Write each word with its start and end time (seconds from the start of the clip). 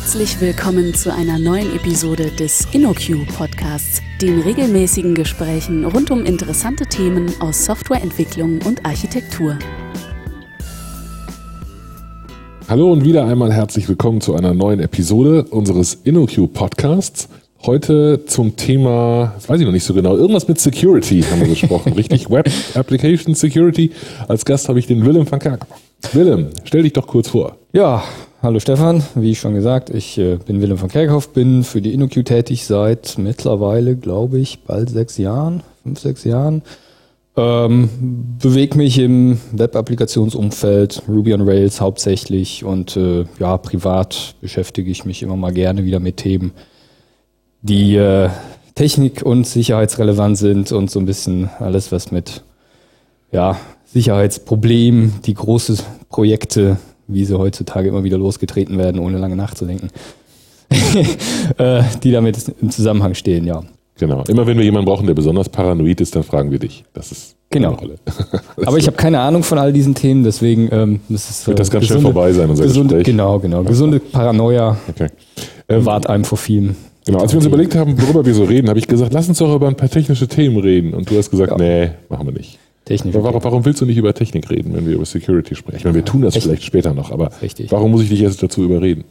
Herzlich 0.00 0.40
willkommen 0.40 0.94
zu 0.94 1.12
einer 1.12 1.40
neuen 1.40 1.74
Episode 1.74 2.30
des 2.30 2.68
InnoQ 2.72 3.26
Podcasts, 3.36 4.00
den 4.22 4.40
regelmäßigen 4.40 5.16
Gesprächen 5.16 5.84
rund 5.84 6.12
um 6.12 6.24
interessante 6.24 6.86
Themen 6.86 7.32
aus 7.40 7.64
Softwareentwicklung 7.64 8.60
und 8.64 8.86
Architektur. 8.86 9.58
Hallo 12.68 12.92
und 12.92 13.04
wieder 13.04 13.26
einmal 13.26 13.52
herzlich 13.52 13.88
willkommen 13.88 14.20
zu 14.20 14.36
einer 14.36 14.54
neuen 14.54 14.78
Episode 14.78 15.42
unseres 15.50 15.94
InnoQ 15.94 16.52
Podcasts. 16.54 17.28
Heute 17.66 18.24
zum 18.24 18.54
Thema, 18.54 19.32
das 19.34 19.48
weiß 19.48 19.58
ich 19.58 19.66
noch 19.66 19.72
nicht 19.72 19.84
so 19.84 19.94
genau, 19.94 20.16
irgendwas 20.16 20.46
mit 20.46 20.60
Security 20.60 21.22
haben 21.22 21.40
wir 21.40 21.48
gesprochen, 21.48 21.92
richtig? 21.96 22.30
Web 22.30 22.48
Application 22.74 23.34
Security. 23.34 23.90
Als 24.28 24.44
Gast 24.44 24.68
habe 24.68 24.78
ich 24.78 24.86
den 24.86 25.04
Willem 25.04 25.28
van 25.28 25.40
Kaak. 25.40 25.66
Willem, 26.12 26.50
stell 26.62 26.84
dich 26.84 26.92
doch 26.92 27.08
kurz 27.08 27.30
vor. 27.30 27.56
Ja, 27.72 28.04
hallo 28.40 28.60
Stefan, 28.60 29.02
wie 29.14 29.34
schon 29.34 29.54
gesagt, 29.54 29.90
ich 29.90 30.16
äh, 30.18 30.36
bin 30.36 30.60
Willem 30.60 30.78
von 30.78 30.88
Kerkhoff, 30.88 31.32
bin 31.32 31.64
für 31.64 31.80
die 31.80 31.92
InnoQ 31.92 32.24
tätig 32.24 32.66
seit 32.66 33.16
mittlerweile, 33.18 33.96
glaube 33.96 34.38
ich, 34.38 34.60
bald 34.60 34.90
sechs 34.90 35.18
Jahren, 35.18 35.62
fünf, 35.82 35.98
sechs 35.98 36.24
Jahren. 36.24 36.62
Ähm, 37.36 37.88
bewege 38.40 38.76
mich 38.76 38.98
im 38.98 39.40
Web-Applikationsumfeld, 39.52 41.02
Ruby 41.08 41.34
on 41.34 41.42
Rails 41.42 41.80
hauptsächlich 41.80 42.64
und 42.64 42.96
äh, 42.96 43.24
ja, 43.38 43.56
privat 43.58 44.34
beschäftige 44.40 44.90
ich 44.90 45.04
mich 45.04 45.22
immer 45.22 45.36
mal 45.36 45.52
gerne 45.52 45.84
wieder 45.84 46.00
mit 46.00 46.18
Themen, 46.18 46.52
die 47.62 47.96
äh, 47.96 48.28
Technik- 48.74 49.22
und 49.22 49.46
sicherheitsrelevant 49.46 50.38
sind 50.38 50.72
und 50.72 50.90
so 50.90 51.00
ein 51.00 51.06
bisschen 51.06 51.50
alles, 51.58 51.90
was 51.92 52.12
mit 52.12 52.42
ja, 53.32 53.56
Sicherheitsproblemen, 53.86 55.20
die 55.24 55.34
große 55.34 55.78
Projekte, 56.08 56.76
wie 57.08 57.24
sie 57.24 57.36
heutzutage 57.36 57.88
immer 57.88 58.04
wieder 58.04 58.18
losgetreten 58.18 58.78
werden, 58.78 59.00
ohne 59.00 59.18
lange 59.18 59.36
nachzudenken, 59.36 59.88
äh, 61.58 61.82
die 62.02 62.12
damit 62.12 62.36
im 62.60 62.70
Zusammenhang 62.70 63.14
stehen, 63.14 63.46
ja. 63.46 63.62
Genau. 63.98 64.22
Immer 64.28 64.46
wenn 64.46 64.56
wir 64.56 64.64
jemanden 64.64 64.86
brauchen, 64.86 65.06
der 65.06 65.14
besonders 65.14 65.48
paranoid 65.48 66.00
ist, 66.00 66.14
dann 66.14 66.22
fragen 66.22 66.52
wir 66.52 66.60
dich. 66.60 66.84
Das 66.92 67.10
ist 67.10 67.34
genau. 67.50 67.72
Rolle. 67.72 67.96
Aber 68.64 68.76
ich 68.76 68.86
habe 68.86 68.96
keine 68.96 69.18
Ahnung 69.20 69.42
von 69.42 69.58
all 69.58 69.72
diesen 69.72 69.94
Themen, 69.94 70.22
deswegen 70.22 70.68
ähm, 70.70 71.00
muss 71.08 71.28
es, 71.28 71.42
äh, 71.42 71.46
Wird 71.48 71.58
das 71.58 71.70
ganz 71.70 71.82
gesunde, 71.82 72.02
schnell 72.02 72.12
vorbei 72.12 72.32
sein, 72.32 72.48
unser 72.48 72.64
gesunde, 72.64 72.94
Gespräch. 72.94 73.12
Genau, 73.12 73.40
genau. 73.40 73.64
Gesunde 73.64 73.98
Paranoia 74.12 74.76
okay. 74.88 75.08
ähm, 75.68 75.84
wahrt 75.84 76.08
einem 76.08 76.24
vor 76.24 76.38
vielem. 76.38 76.76
Genau, 77.06 77.20
als 77.20 77.32
wir 77.32 77.38
uns 77.38 77.46
überlegt 77.46 77.74
haben, 77.74 78.00
worüber 78.00 78.24
wir 78.24 78.34
so 78.34 78.44
reden, 78.44 78.68
habe 78.68 78.78
ich 78.78 78.86
gesagt, 78.86 79.12
lass 79.14 79.28
uns 79.28 79.38
doch 79.38 79.54
über 79.54 79.66
ein 79.66 79.76
paar 79.76 79.88
technische 79.88 80.28
Themen 80.28 80.58
reden. 80.58 80.92
Und 80.92 81.10
du 81.10 81.16
hast 81.16 81.30
gesagt, 81.30 81.52
ja. 81.52 81.56
nee, 81.56 81.90
machen 82.10 82.26
wir 82.26 82.34
nicht. 82.34 82.58
Technik. 82.88 83.14
Warum, 83.14 83.44
warum, 83.44 83.64
willst 83.66 83.82
du 83.82 83.86
nicht 83.86 83.98
über 83.98 84.14
Technik 84.14 84.48
reden, 84.48 84.74
wenn 84.74 84.86
wir 84.86 84.94
über 84.94 85.04
Security 85.04 85.54
sprechen? 85.54 85.76
Ich 85.76 85.84
meine, 85.84 85.94
wir 85.94 86.04
tun 86.04 86.22
das 86.22 86.32
Technik. 86.32 86.50
vielleicht 86.50 86.64
später 86.64 86.94
noch, 86.94 87.10
aber 87.10 87.30
Richtig. 87.42 87.70
warum 87.70 87.90
muss 87.90 88.02
ich 88.02 88.08
dich 88.08 88.20
jetzt 88.20 88.42
dazu 88.42 88.64
überreden? 88.64 89.04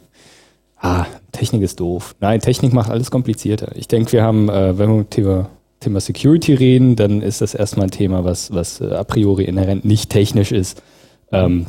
Ah, 0.80 1.06
Technik 1.30 1.62
ist 1.62 1.78
doof. 1.78 2.16
Nein, 2.20 2.40
Technik 2.40 2.72
macht 2.72 2.90
alles 2.90 3.10
komplizierter. 3.10 3.70
Ich 3.76 3.86
denke, 3.86 4.12
wir 4.12 4.22
haben, 4.24 4.48
äh, 4.48 4.76
wenn 4.78 4.90
wir 4.90 5.08
Thema, 5.08 5.50
Thema 5.78 6.00
Security 6.00 6.54
reden, 6.54 6.96
dann 6.96 7.22
ist 7.22 7.40
das 7.40 7.54
erstmal 7.54 7.86
ein 7.86 7.90
Thema, 7.92 8.24
was, 8.24 8.52
was 8.52 8.80
äh, 8.80 8.86
a 8.86 9.04
priori 9.04 9.44
inhärent 9.44 9.84
nicht 9.84 10.10
technisch 10.10 10.50
ist. 10.50 10.82
Ähm, 11.30 11.66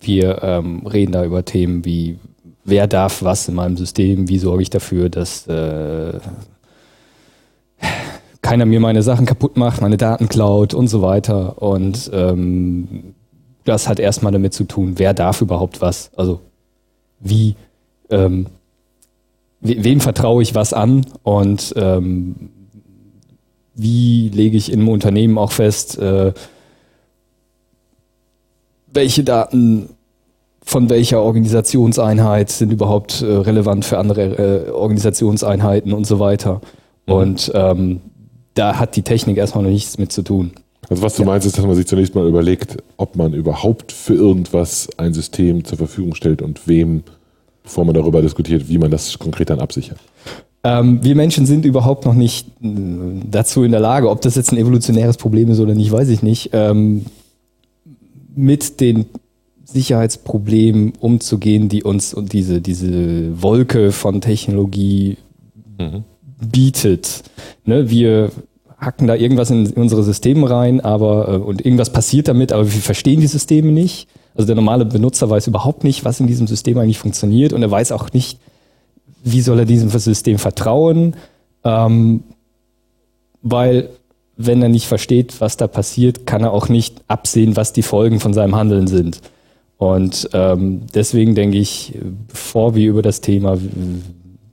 wir 0.00 0.42
ähm, 0.42 0.86
reden 0.86 1.12
da 1.12 1.24
über 1.24 1.44
Themen 1.44 1.84
wie, 1.84 2.18
wer 2.64 2.86
darf 2.86 3.22
was 3.22 3.48
in 3.48 3.54
meinem 3.54 3.78
System, 3.78 4.28
wie 4.28 4.38
sorge 4.38 4.62
ich 4.62 4.70
dafür, 4.70 5.08
dass 5.08 5.46
äh, 5.46 6.12
keiner 8.52 8.66
mir 8.66 8.80
meine 8.80 9.02
Sachen 9.02 9.24
kaputt 9.24 9.56
macht, 9.56 9.80
meine 9.80 9.96
Daten 9.96 10.28
klaut 10.28 10.74
und 10.74 10.86
so 10.88 11.00
weiter. 11.00 11.62
Und 11.62 12.10
ähm, 12.12 13.14
das 13.64 13.88
hat 13.88 13.98
erstmal 13.98 14.30
damit 14.30 14.52
zu 14.52 14.64
tun, 14.64 14.92
wer 14.96 15.14
darf 15.14 15.40
überhaupt 15.40 15.80
was. 15.80 16.10
Also 16.16 16.40
wie, 17.18 17.56
ähm, 18.10 18.48
we 19.62 19.82
wem 19.82 20.00
vertraue 20.00 20.42
ich 20.42 20.54
was 20.54 20.74
an 20.74 21.06
und 21.22 21.72
ähm, 21.76 22.50
wie 23.74 24.28
lege 24.28 24.58
ich 24.58 24.70
im 24.70 24.86
Unternehmen 24.86 25.38
auch 25.38 25.52
fest, 25.52 25.96
äh, 25.98 26.34
welche 28.92 29.24
Daten 29.24 29.88
von 30.62 30.90
welcher 30.90 31.22
Organisationseinheit 31.22 32.50
sind 32.50 32.70
überhaupt 32.70 33.22
äh, 33.22 33.32
relevant 33.32 33.86
für 33.86 33.96
andere 33.96 34.66
äh, 34.66 34.70
Organisationseinheiten 34.70 35.94
und 35.94 36.06
so 36.06 36.18
weiter. 36.18 36.60
Mhm. 37.06 37.14
Und 37.14 37.52
ähm, 37.54 38.00
da 38.54 38.78
hat 38.78 38.96
die 38.96 39.02
Technik 39.02 39.36
erstmal 39.36 39.64
noch 39.64 39.70
nichts 39.70 39.98
mit 39.98 40.12
zu 40.12 40.22
tun. 40.22 40.52
Also 40.88 41.02
was 41.02 41.16
du 41.16 41.22
ja. 41.22 41.26
meinst, 41.26 41.46
ist, 41.46 41.56
dass 41.56 41.64
man 41.64 41.76
sich 41.76 41.86
zunächst 41.86 42.14
mal 42.14 42.26
überlegt, 42.26 42.76
ob 42.96 43.16
man 43.16 43.32
überhaupt 43.34 43.92
für 43.92 44.14
irgendwas 44.14 44.88
ein 44.96 45.14
System 45.14 45.64
zur 45.64 45.78
Verfügung 45.78 46.14
stellt 46.14 46.42
und 46.42 46.66
wem, 46.66 47.02
bevor 47.62 47.84
man 47.84 47.94
darüber 47.94 48.20
diskutiert, 48.20 48.68
wie 48.68 48.78
man 48.78 48.90
das 48.90 49.18
konkret 49.18 49.50
dann 49.50 49.60
absichert. 49.60 49.98
Ähm, 50.64 51.02
wir 51.02 51.14
Menschen 51.14 51.46
sind 51.46 51.64
überhaupt 51.64 52.04
noch 52.04 52.14
nicht 52.14 52.48
äh, 52.62 52.68
dazu 53.28 53.64
in 53.64 53.72
der 53.72 53.80
Lage, 53.80 54.10
ob 54.10 54.20
das 54.20 54.34
jetzt 54.34 54.52
ein 54.52 54.58
evolutionäres 54.58 55.16
Problem 55.16 55.50
ist 55.50 55.60
oder 55.60 55.74
nicht, 55.74 55.90
weiß 55.90 56.08
ich 56.08 56.22
nicht, 56.22 56.50
ähm, 56.52 57.06
mit 58.34 58.80
den 58.80 59.06
Sicherheitsproblemen 59.64 60.92
umzugehen, 61.00 61.68
die 61.68 61.82
uns 61.82 62.12
und 62.12 62.32
diese, 62.32 62.60
diese 62.60 63.42
Wolke 63.42 63.92
von 63.92 64.20
Technologie 64.20 65.16
mhm 65.78 66.04
bietet. 66.50 67.22
Ne, 67.64 67.90
wir 67.90 68.30
hacken 68.78 69.06
da 69.06 69.14
irgendwas 69.14 69.50
in 69.50 69.66
unsere 69.74 70.02
Systeme 70.02 70.50
rein, 70.50 70.80
aber 70.80 71.28
äh, 71.28 71.36
und 71.36 71.64
irgendwas 71.64 71.90
passiert 71.90 72.28
damit, 72.28 72.52
aber 72.52 72.64
wir 72.64 72.80
verstehen 72.80 73.20
die 73.20 73.26
Systeme 73.26 73.70
nicht. 73.70 74.08
Also 74.34 74.46
der 74.46 74.56
normale 74.56 74.84
Benutzer 74.84 75.30
weiß 75.30 75.46
überhaupt 75.46 75.84
nicht, 75.84 76.04
was 76.04 76.20
in 76.20 76.26
diesem 76.26 76.46
System 76.46 76.78
eigentlich 76.78 76.98
funktioniert 76.98 77.52
und 77.52 77.62
er 77.62 77.70
weiß 77.70 77.92
auch 77.92 78.12
nicht, 78.12 78.38
wie 79.22 79.40
soll 79.40 79.60
er 79.60 79.66
diesem 79.66 79.88
System 79.90 80.38
vertrauen, 80.38 81.14
ähm, 81.64 82.24
weil 83.42 83.90
wenn 84.36 84.62
er 84.62 84.68
nicht 84.68 84.86
versteht, 84.86 85.40
was 85.40 85.56
da 85.56 85.66
passiert, 85.68 86.26
kann 86.26 86.42
er 86.42 86.52
auch 86.52 86.68
nicht 86.68 87.02
absehen, 87.06 87.56
was 87.56 87.72
die 87.72 87.82
Folgen 87.82 88.18
von 88.18 88.32
seinem 88.32 88.56
Handeln 88.56 88.86
sind. 88.86 89.20
Und 89.76 90.30
ähm, 90.32 90.82
deswegen 90.94 91.34
denke 91.34 91.58
ich, 91.58 91.92
bevor 92.28 92.74
wir 92.74 92.88
über 92.88 93.02
das 93.02 93.20
Thema 93.20 93.58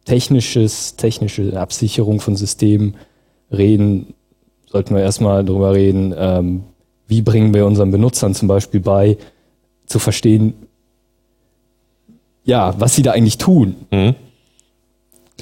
technisches, 0.09 0.96
technische 0.96 1.59
Absicherung 1.59 2.20
von 2.20 2.36
Systemen 2.36 2.96
reden, 3.52 4.16
sollten 4.66 4.96
wir 4.96 5.03
erstmal 5.03 5.46
darüber 5.46 5.75
reden, 5.75 6.16
ähm, 6.18 6.64
wie 7.08 7.22
bringen 7.22 7.53
wir 7.53 7.68
unseren 7.68 7.92
Benutzern 7.92 8.34
zum 8.34 8.48
Beispiel 8.48 8.80
bei, 8.80 9.18
zu 9.86 10.00
verstehen, 10.00 10.56
ja, 12.44 12.74
was 12.80 12.96
sie 12.96 13.03
da 13.03 13.12
eigentlich 13.12 13.38
tun. 13.38 13.75
Mhm. 13.92 14.16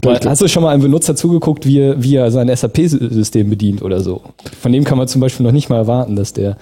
Hast 0.06 0.42
du 0.42 0.50
schon 0.50 0.64
mal 0.64 0.74
einem 0.74 0.84
Benutzer 0.84 1.16
zugeguckt, 1.16 1.66
wie 1.66 1.80
er, 1.80 2.04
wie 2.04 2.16
er 2.16 2.30
sein 2.30 2.54
SAP-System 2.54 3.50
bedient 3.50 3.82
oder 3.82 4.02
so? 4.02 4.22
Von 4.60 4.74
dem 4.74 4.84
kann 4.84 4.98
man 4.98 5.08
zum 5.08 5.22
Beispiel 5.22 5.46
noch 5.46 5.54
nicht 5.54 5.70
mal 5.70 5.78
erwarten, 5.78 6.18
dass 6.18 6.34
der 6.34 6.58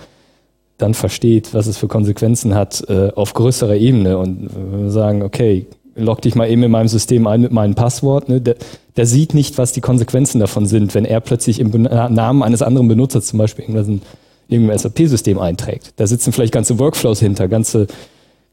dann 0.78 0.94
versteht, 0.94 1.56
was 1.56 1.66
es 1.66 1.78
für 1.78 1.88
Konsequenzen 1.88 2.54
hat 2.54 2.88
äh, 2.88 3.12
auf 3.16 3.34
größerer 3.34 3.76
Ebene 3.76 4.20
und 4.20 4.46
äh, 4.46 4.90
sagen, 4.90 5.24
okay, 5.24 5.66
log 5.96 6.22
dich 6.22 6.36
mal 6.36 6.50
eben 6.50 6.64
in 6.64 6.72
meinem 6.72 6.88
System 6.88 7.26
ein 7.28 7.42
mit 7.42 7.52
meinem 7.52 7.76
Passwort. 7.76 8.30
Ne? 8.30 8.42
Der, 8.42 8.56
der 8.98 9.06
sieht 9.06 9.34
nicht, 9.34 9.58
was 9.58 9.72
die 9.72 9.82
Konsequenzen 9.82 10.40
davon 10.40 10.66
sind, 10.66 10.94
wenn 10.94 11.06
er 11.06 11.22
plötzlich 11.22 11.60
im 11.60 11.70
Namen 11.82 12.44
eines 12.44 12.62
anderen 12.62 12.88
Benutzers 12.88 13.28
zum 13.28 13.40
Beispiel 13.40 13.66
irgendwas 13.66 13.88
in 13.88 14.02
irgendeinem 14.48 14.78
SAP-System 14.78 15.40
einträgt. 15.40 15.94
Da 15.96 16.06
sitzen 16.06 16.32
vielleicht 16.32 16.54
ganze 16.54 16.78
Workflows 16.80 17.20
hinter, 17.20 17.48
ganze, 17.48 17.88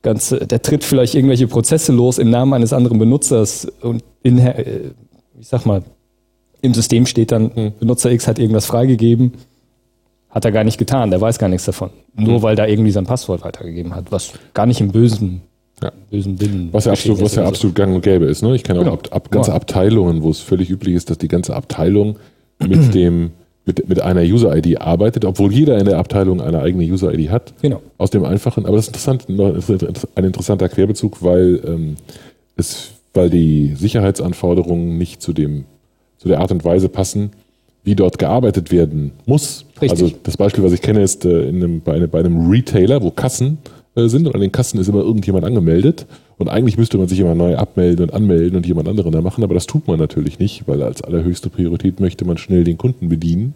ganze, 0.02 0.46
der 0.46 0.62
tritt 0.62 0.84
vielleicht 0.84 1.14
irgendwelche 1.14 1.48
Prozesse 1.48 1.92
los 1.92 2.18
im 2.18 2.30
Namen 2.30 2.54
eines 2.54 2.72
anderen 2.72 2.98
Benutzers 2.98 3.66
und 3.82 4.02
in, 4.22 4.38
äh, 4.38 4.90
ich 5.38 5.48
sag 5.48 5.66
mal, 5.66 5.82
im 6.60 6.74
System 6.74 7.06
steht 7.06 7.32
dann, 7.32 7.50
hm. 7.54 7.72
Benutzer 7.80 8.10
X 8.12 8.28
hat 8.28 8.38
irgendwas 8.38 8.66
freigegeben, 8.66 9.32
hat 10.30 10.44
er 10.44 10.52
gar 10.52 10.64
nicht 10.64 10.78
getan, 10.78 11.10
der 11.10 11.20
weiß 11.20 11.38
gar 11.38 11.48
nichts 11.48 11.66
davon. 11.66 11.90
Nur 12.14 12.36
hm. 12.36 12.42
weil 12.42 12.56
da 12.56 12.66
irgendwie 12.66 12.92
sein 12.92 13.04
Passwort 13.04 13.44
weitergegeben 13.44 13.94
hat, 13.94 14.12
was 14.12 14.32
gar 14.54 14.66
nicht 14.66 14.80
im 14.80 14.92
Bösen 14.92 15.42
ja. 15.82 15.92
bösen 16.10 16.40
Willen. 16.40 16.68
Was 16.72 16.84
ja 16.86 16.92
absolut, 16.92 17.20
was 17.20 17.34
ja 17.34 17.44
absolut 17.44 17.74
gang 17.74 17.94
und 17.94 18.02
gäbe 18.02 18.26
ist. 18.26 18.42
Ne? 18.42 18.54
Ich 18.54 18.64
kenne 18.64 18.80
auch 18.80 18.84
genau. 18.84 18.94
ab, 18.94 19.08
ab, 19.10 19.30
ganze 19.30 19.50
ja. 19.50 19.56
Abteilungen, 19.56 20.22
wo 20.22 20.30
es 20.30 20.40
völlig 20.40 20.70
üblich 20.70 20.94
ist, 20.94 21.10
dass 21.10 21.18
die 21.18 21.28
ganze 21.28 21.54
Abteilung 21.54 22.16
mit 22.58 22.94
dem 22.94 23.32
mit, 23.64 23.88
mit 23.88 24.00
einer 24.00 24.22
User-ID 24.22 24.80
arbeitet, 24.80 25.24
obwohl 25.24 25.52
jeder 25.52 25.78
in 25.78 25.86
der 25.86 25.98
Abteilung 25.98 26.40
eine 26.40 26.60
eigene 26.60 26.84
User-ID 26.84 27.30
hat. 27.30 27.54
Genau. 27.62 27.80
Aus 27.96 28.10
dem 28.10 28.24
einfachen, 28.24 28.66
aber 28.66 28.76
das 28.76 28.88
ist 28.88 28.96
interessant, 28.96 29.26
ein 30.16 30.24
interessanter 30.24 30.68
Querbezug, 30.68 31.22
weil 31.22 31.60
ähm, 31.64 31.96
es, 32.56 32.90
weil 33.14 33.30
die 33.30 33.74
Sicherheitsanforderungen 33.76 34.98
nicht 34.98 35.22
zu 35.22 35.32
dem, 35.32 35.64
zu 36.18 36.28
der 36.28 36.40
Art 36.40 36.50
und 36.50 36.64
Weise 36.64 36.88
passen, 36.88 37.30
wie 37.84 37.94
dort 37.94 38.18
gearbeitet 38.18 38.70
werden 38.70 39.12
muss. 39.26 39.64
Richtig. 39.80 39.90
Also 39.90 40.16
das 40.22 40.36
Beispiel, 40.36 40.62
was 40.64 40.72
ich 40.72 40.82
kenne, 40.82 41.02
ist 41.02 41.24
äh, 41.24 41.48
in 41.48 41.56
einem, 41.56 41.80
bei, 41.80 41.94
einem, 41.94 42.10
bei 42.10 42.20
einem 42.20 42.48
Retailer, 42.48 43.02
wo 43.02 43.10
Kassen 43.10 43.58
sind 43.94 44.26
und 44.26 44.34
an 44.34 44.40
den 44.40 44.52
Kassen 44.52 44.80
ist 44.80 44.88
immer 44.88 45.00
irgendjemand 45.00 45.44
angemeldet. 45.44 46.06
Und 46.38 46.48
eigentlich 46.48 46.78
müsste 46.78 46.98
man 46.98 47.08
sich 47.08 47.20
immer 47.20 47.34
neu 47.34 47.56
abmelden 47.56 48.06
und 48.06 48.14
anmelden 48.14 48.56
und 48.56 48.66
jemand 48.66 48.88
anderen 48.88 49.12
da 49.12 49.20
machen, 49.20 49.44
aber 49.44 49.54
das 49.54 49.66
tut 49.66 49.86
man 49.86 49.98
natürlich 49.98 50.38
nicht, 50.38 50.66
weil 50.66 50.82
als 50.82 51.02
allerhöchste 51.02 51.50
Priorität 51.50 52.00
möchte 52.00 52.24
man 52.24 52.38
schnell 52.38 52.64
den 52.64 52.78
Kunden 52.78 53.08
bedienen. 53.08 53.54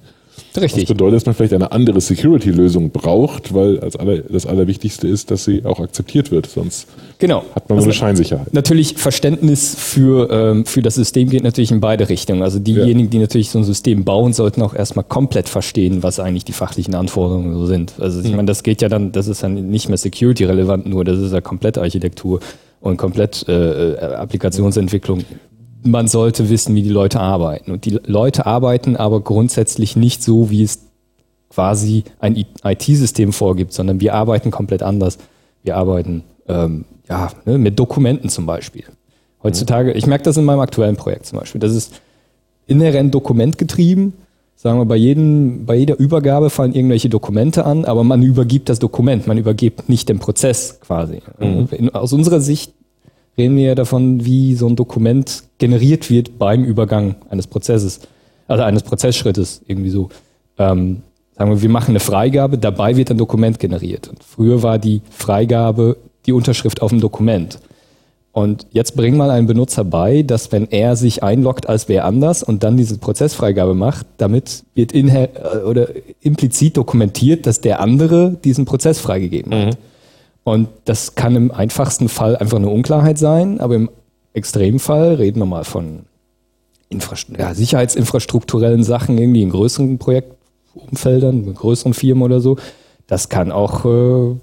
Richtig. 0.56 0.85
Das 0.85 0.88
bedeutet, 0.88 1.17
dass 1.17 1.27
man 1.27 1.35
vielleicht 1.35 1.53
eine 1.53 1.73
andere 1.73 2.00
Security-Lösung 2.00 2.91
braucht, 2.91 3.55
weil 3.55 3.81
als 3.81 3.97
aller, 3.97 4.19
das 4.19 4.47
Allerwichtigste 4.47 5.06
ist, 5.06 5.31
dass 5.31 5.44
sie 5.44 5.65
auch 5.65 5.81
akzeptiert 5.81 6.31
wird. 6.31 6.47
Sonst 6.47 6.88
genau. 7.19 7.44
hat 7.55 7.69
man 7.69 7.79
also 7.79 7.87
eine 7.87 7.94
Scheinsicherheit. 7.94 8.53
Natürlich 8.55 8.94
Verständnis 8.97 9.75
für, 9.79 10.31
ähm, 10.31 10.67
für 10.67 10.83
das 10.83 10.94
System 10.94 11.29
geht 11.29 11.43
natürlich 11.43 11.71
in 11.73 11.81
beide 11.81 12.09
Richtungen. 12.09 12.43
Also 12.43 12.59
diejenigen, 12.59 13.00
ja. 13.00 13.06
die 13.06 13.19
natürlich 13.19 13.50
so 13.50 13.59
ein 13.59 13.65
System 13.65 14.05
bauen, 14.05 14.33
sollten 14.33 14.62
auch 14.62 14.75
erstmal 14.75 15.05
komplett 15.05 15.49
verstehen, 15.49 16.03
was 16.03 16.21
eigentlich 16.21 16.44
die 16.44 16.53
fachlichen 16.53 16.94
Anforderungen 16.94 17.55
so 17.55 17.67
sind. 17.67 17.94
Also 17.99 18.21
ich 18.21 18.31
mhm. 18.31 18.37
meine, 18.37 18.47
das 18.47 18.62
geht 18.62 18.82
ja 18.82 18.89
dann, 18.89 19.12
das 19.12 19.29
ist 19.29 19.43
dann 19.43 19.71
nicht 19.71 19.89
mehr 19.89 19.99
Security-relevant 19.99 20.87
nur, 20.87 21.05
das 21.05 21.19
ist 21.19 21.32
ja 21.32 21.41
komplett 21.41 21.79
Architektur 21.79 22.41
und 22.81 22.97
komplett 22.97 23.47
äh, 23.49 23.94
äh 23.94 24.15
Applikationsentwicklung 24.15 25.25
man 25.82 26.08
sollte 26.08 26.49
wissen, 26.49 26.75
wie 26.75 26.82
die 26.82 26.90
Leute 26.90 27.20
arbeiten. 27.20 27.70
Und 27.70 27.84
die 27.84 27.99
Leute 28.05 28.46
arbeiten 28.46 28.96
aber 28.96 29.20
grundsätzlich 29.20 29.96
nicht 29.96 30.23
so, 30.23 30.50
wie 30.50 30.62
es 30.62 30.81
quasi 31.49 32.05
ein 32.19 32.44
IT-System 32.64 33.32
vorgibt, 33.32 33.73
sondern 33.73 34.00
wir 34.00 34.14
arbeiten 34.14 34.50
komplett 34.50 34.82
anders. 34.82 35.19
Wir 35.62 35.76
arbeiten 35.76 36.25
ähm, 36.49 36.84
ja, 37.08 37.31
ne, 37.44 37.58
mit 37.58 37.78
Dokumenten 37.78 38.28
zum 38.28 38.46
Beispiel. 38.46 38.84
Heutzutage, 39.43 39.93
ich 39.93 40.06
merke 40.06 40.25
das 40.25 40.37
in 40.37 40.44
meinem 40.44 40.61
aktuellen 40.61 40.96
Projekt 40.96 41.26
zum 41.26 41.38
Beispiel, 41.38 41.61
das 41.61 41.75
ist 41.75 42.00
inhärent 42.67 43.14
dokumentgetrieben. 43.14 44.14
Sagen 44.58 44.79
wir, 44.79 44.87
bei, 44.87 44.96
jedem, 44.96 45.67
bei 45.67 45.76
jeder 45.76 45.99
Übergabe 45.99 46.49
fallen 46.49 46.75
irgendwelche 46.75 47.11
Dokumente 47.11 47.67
an, 47.67 47.84
aber 47.84 48.05
man 48.05 48.22
übergibt 48.22 48.70
das 48.70 48.79
Dokument, 48.79 49.26
man 49.26 49.37
übergibt 49.37 49.88
nicht 49.90 50.08
den 50.08 50.19
Prozess 50.19 50.81
quasi. 50.81 51.20
Mhm. 51.38 51.90
Aus 51.90 52.14
unserer 52.14 52.40
Sicht 52.40 52.72
reden 53.38 53.56
wir 53.56 53.65
ja 53.69 53.75
davon, 53.75 54.25
wie 54.25 54.55
so 54.55 54.67
ein 54.67 54.77
Dokument 54.77 55.44
generiert 55.59 56.11
wird 56.11 56.38
beim 56.38 56.65
Übergang 56.65 57.17
eines 57.29 57.47
Prozesses, 57.47 58.00
also 58.49 58.62
eines 58.62 58.83
Prozessschrittes 58.83 59.62
irgendwie 59.67 59.91
so. 59.91 60.09
Ähm, 60.59 61.03
sagen 61.37 61.50
wir, 61.50 61.62
wir 61.62 61.69
machen 61.69 61.91
eine 61.91 62.00
Freigabe, 62.00 62.59
dabei 62.59 62.97
wird 62.97 63.11
ein 63.11 63.19
Dokument 63.19 63.59
generiert. 63.59 64.09
Und 64.09 64.25
früher 64.25 64.62
war 64.62 64.79
die 64.79 65.03
Freigabe 65.11 65.97
die 66.25 66.33
Unterschrift 66.33 66.83
auf 66.83 66.91
dem 66.91 67.00
Dokument. 67.00 67.59
Und 68.33 68.67
jetzt 68.71 68.97
bringt 68.97 69.17
man 69.17 69.31
einen 69.31 69.47
Benutzer 69.47 69.82
bei, 69.82 70.21
dass 70.21 70.53
wenn 70.53 70.71
er 70.71 70.94
sich 70.94 71.23
einloggt 71.23 71.71
als 71.71 71.89
wer 71.89 72.05
anders 72.05 72.43
und 72.43 72.65
dann 72.65 72.77
diese 72.77 72.99
Prozessfreigabe 72.99 73.73
macht, 73.73 74.06
damit 74.19 74.65
wird 74.75 74.93
inhär 74.93 75.31
oder 75.67 75.89
implizit 76.21 76.77
dokumentiert, 76.77 77.47
dass 77.47 77.62
der 77.62 77.81
andere 77.81 78.37
diesen 78.44 78.67
Prozess 78.67 78.99
freigegeben 78.99 79.55
hat. 79.55 79.67
Mhm. 79.69 79.79
Und 80.46 80.69
das 80.84 81.16
kann 81.16 81.34
im 81.34 81.50
einfachsten 81.50 82.08
Fall 82.08 82.37
einfach 82.37 82.58
eine 82.58 82.69
Unklarheit 82.69 83.19
sein, 83.19 83.58
aber 83.58 83.75
im 83.75 83.90
Extremfall 84.32 85.14
reden 85.14 85.40
wir 85.40 85.46
mal 85.46 85.64
von 85.64 86.04
Infrast 86.88 87.31
ja, 87.37 87.52
sicherheitsinfrastrukturellen 87.52 88.84
Sachen 88.84 89.19
irgendwie 89.19 89.43
in 89.43 89.50
größeren 89.50 89.98
Projektumfeldern, 89.98 91.43
in 91.43 91.54
größeren 91.56 91.94
Firmen 91.94 92.22
oder 92.22 92.38
so. 92.38 92.58
Das 93.08 93.28
kann 93.28 93.50
auch 93.50 93.84
äh, 93.87 94.37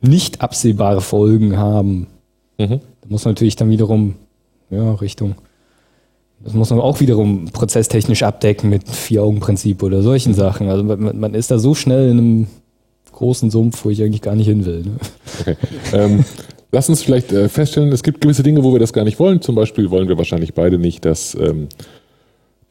nicht 0.00 0.40
absehbare 0.40 1.00
Folgen 1.00 1.56
haben. 1.56 2.08
Mhm. 2.58 2.80
Da 3.02 3.08
muss 3.08 3.24
man 3.24 3.34
natürlich 3.34 3.54
dann 3.54 3.70
wiederum 3.70 4.16
ja, 4.70 4.94
Richtung 4.94 5.36
das 6.44 6.54
muss 6.54 6.70
man 6.70 6.80
auch 6.80 6.98
wiederum 6.98 7.44
prozesstechnisch 7.52 8.24
abdecken 8.24 8.68
mit 8.68 8.88
Vier-Augen-Prinzip 8.88 9.84
oder 9.84 10.02
solchen 10.02 10.34
Sachen. 10.34 10.68
Also 10.68 10.82
man, 10.82 11.20
man, 11.20 11.34
ist 11.34 11.52
da 11.52 11.60
so 11.60 11.76
schnell 11.76 12.10
in 12.10 12.18
einem 12.18 12.46
großen 13.12 13.50
Sumpf, 13.50 13.84
wo 13.84 13.90
ich 13.90 14.02
eigentlich 14.02 14.22
gar 14.22 14.34
nicht 14.34 14.46
hin 14.46 14.64
will. 14.64 14.82
Ne? 14.82 14.96
Okay. 15.40 15.56
Ähm, 15.92 16.24
lass 16.72 16.88
uns 16.88 17.02
vielleicht 17.02 17.32
äh, 17.32 17.48
feststellen, 17.48 17.92
es 17.92 18.02
gibt 18.02 18.20
gewisse 18.20 18.42
Dinge, 18.42 18.64
wo 18.64 18.72
wir 18.72 18.80
das 18.80 18.92
gar 18.92 19.04
nicht 19.04 19.18
wollen. 19.18 19.40
Zum 19.40 19.54
Beispiel 19.54 19.90
wollen 19.90 20.08
wir 20.08 20.18
wahrscheinlich 20.18 20.54
beide 20.54 20.78
nicht, 20.78 21.04
dass 21.04 21.34
ähm, 21.34 21.68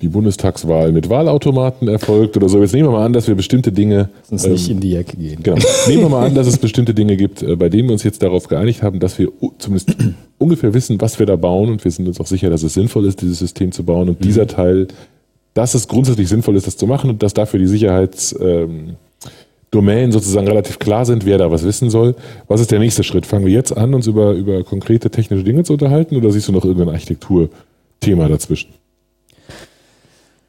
die 0.02 0.08
Bundestagswahl 0.08 0.92
mit 0.92 1.10
Wahlautomaten 1.10 1.88
erfolgt 1.88 2.36
oder 2.36 2.50
so. 2.50 2.60
Jetzt 2.60 2.74
nehmen 2.74 2.90
wir 2.90 2.94
mal 2.94 3.06
an, 3.06 3.14
dass 3.14 3.28
wir 3.28 3.36
bestimmte 3.36 3.72
Dinge. 3.72 4.10
Lass 4.24 4.32
uns 4.32 4.46
ähm, 4.46 4.52
nicht 4.54 4.70
in 4.70 4.80
die 4.80 4.96
Ecke 4.96 5.16
gehen. 5.16 5.44
Genau. 5.44 5.58
Nehmen 5.88 6.02
wir 6.02 6.10
mal 6.10 6.26
an, 6.26 6.36
dass 6.36 6.48
es 6.48 6.58
bestimmte 6.58 6.94
Dinge 6.94 7.16
gibt, 7.18 7.44
äh, 7.44 7.56
bei 7.56 7.70
denen 7.70 7.88
wir 7.88 7.94
uns 7.94 8.04
jetzt 8.04 8.24
darauf 8.24 8.48
geeinigt 8.48 8.82
haben, 8.82 9.00
dass 9.00 9.20
wir 9.20 9.32
zumindest 9.60 9.96
ungefähr 10.40 10.74
wissen, 10.74 11.00
was 11.00 11.20
wir 11.20 11.26
da 11.26 11.36
bauen 11.36 11.70
und 11.70 11.84
wir 11.84 11.92
sind 11.92 12.08
uns 12.08 12.20
auch 12.20 12.28
sicher, 12.28 12.50
dass 12.50 12.64
es 12.64 12.74
sinnvoll 12.74 13.06
ist, 13.06 13.22
dieses 13.22 13.40
System 13.40 13.72
zu 13.72 13.84
bauen 13.84 14.10
und 14.10 14.20
mhm. 14.20 14.24
dieser 14.24 14.48
Teil, 14.48 14.88
dass 15.54 15.76
es 15.76 15.88
grundsätzlich 15.88 16.30
sinnvoll 16.30 16.56
ist, 16.56 16.66
das 16.66 16.78
zu 16.78 16.88
machen 16.88 17.10
und 17.10 17.22
dass 17.22 17.34
dafür 17.34 17.60
die 17.60 17.68
Sicherheits, 17.68 18.36
ähm, 18.42 18.96
Domänen 19.72 20.12
sozusagen 20.12 20.48
relativ 20.48 20.80
klar 20.80 21.06
sind, 21.06 21.26
wer 21.26 21.38
da 21.38 21.50
was 21.50 21.64
wissen 21.64 21.90
soll. 21.90 22.16
Was 22.50 22.60
ist 22.60 22.72
der 22.72 22.80
nächste 22.80 23.04
Schritt? 23.04 23.26
Fangen 23.26 23.46
wir 23.46 23.54
jetzt 23.54 23.76
an, 23.76 23.94
uns 23.94 24.06
über, 24.06 24.34
über 24.34 24.64
konkrete 24.66 25.10
technische 25.10 25.46
Dinge 25.46 25.64
zu 25.64 25.74
unterhalten 25.74 26.18
oder 26.18 26.30
siehst 26.30 26.50
du 26.50 26.52
noch 26.52 26.66
irgendein 26.66 26.94
Architekturthema 26.94 28.28
dazwischen? 28.28 28.74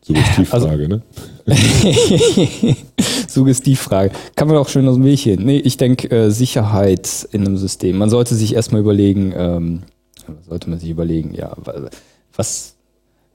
Suggestivfrage, 0.02 0.66
also, 0.66 0.88
ne? 0.88 1.02
Suggestivfrage. 3.28 4.10
Kann 4.34 4.48
man 4.48 4.56
auch 4.56 4.68
schön 4.68 4.88
aus 4.88 4.96
dem 4.96 5.04
Weg 5.04 5.20
hin. 5.20 5.44
Nee, 5.44 5.58
ich 5.58 5.76
denke, 5.76 6.10
äh, 6.10 6.30
Sicherheit 6.30 7.28
in 7.30 7.46
einem 7.46 7.56
System. 7.56 7.98
Man 7.98 8.10
sollte 8.10 8.34
sich 8.34 8.54
erstmal 8.54 8.80
überlegen, 8.80 9.32
ähm, 9.36 9.82
sollte 10.48 10.68
man 10.68 10.80
sich 10.80 10.90
überlegen, 10.90 11.32
ja, 11.34 11.56
was, 12.34 12.71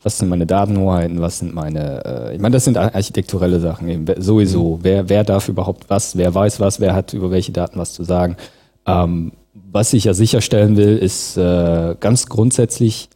was 0.03 0.19
sind 0.19 0.29
meine 0.29 0.45
Datenhoheiten, 0.45 1.21
was 1.21 1.39
sind 1.39 1.53
meine, 1.53 2.05
äh, 2.05 2.35
ich 2.35 2.41
meine, 2.41 2.53
das 2.53 2.65
sind 2.65 2.77
architekturelle 2.77 3.59
Sachen 3.59 3.89
eben, 3.89 4.05
sowieso. 4.21 4.77
Mhm. 4.77 4.83
Wer, 4.83 5.09
wer 5.09 5.23
darf 5.23 5.49
überhaupt 5.49 5.89
was, 5.89 6.15
wer 6.15 6.33
weiß 6.33 6.59
was, 6.59 6.79
wer 6.79 6.93
hat 6.93 7.13
über 7.13 7.31
welche 7.31 7.51
Daten 7.51 7.79
was 7.79 7.93
zu 7.93 8.03
sagen. 8.03 8.37
Ähm, 8.85 9.33
was 9.53 9.93
ich 9.93 10.05
ja 10.05 10.13
sicherstellen 10.13 10.77
will, 10.77 10.97
ist 10.97 11.37
äh, 11.37 11.95
ganz 11.99 12.27
grundsätzlich, 12.27 13.09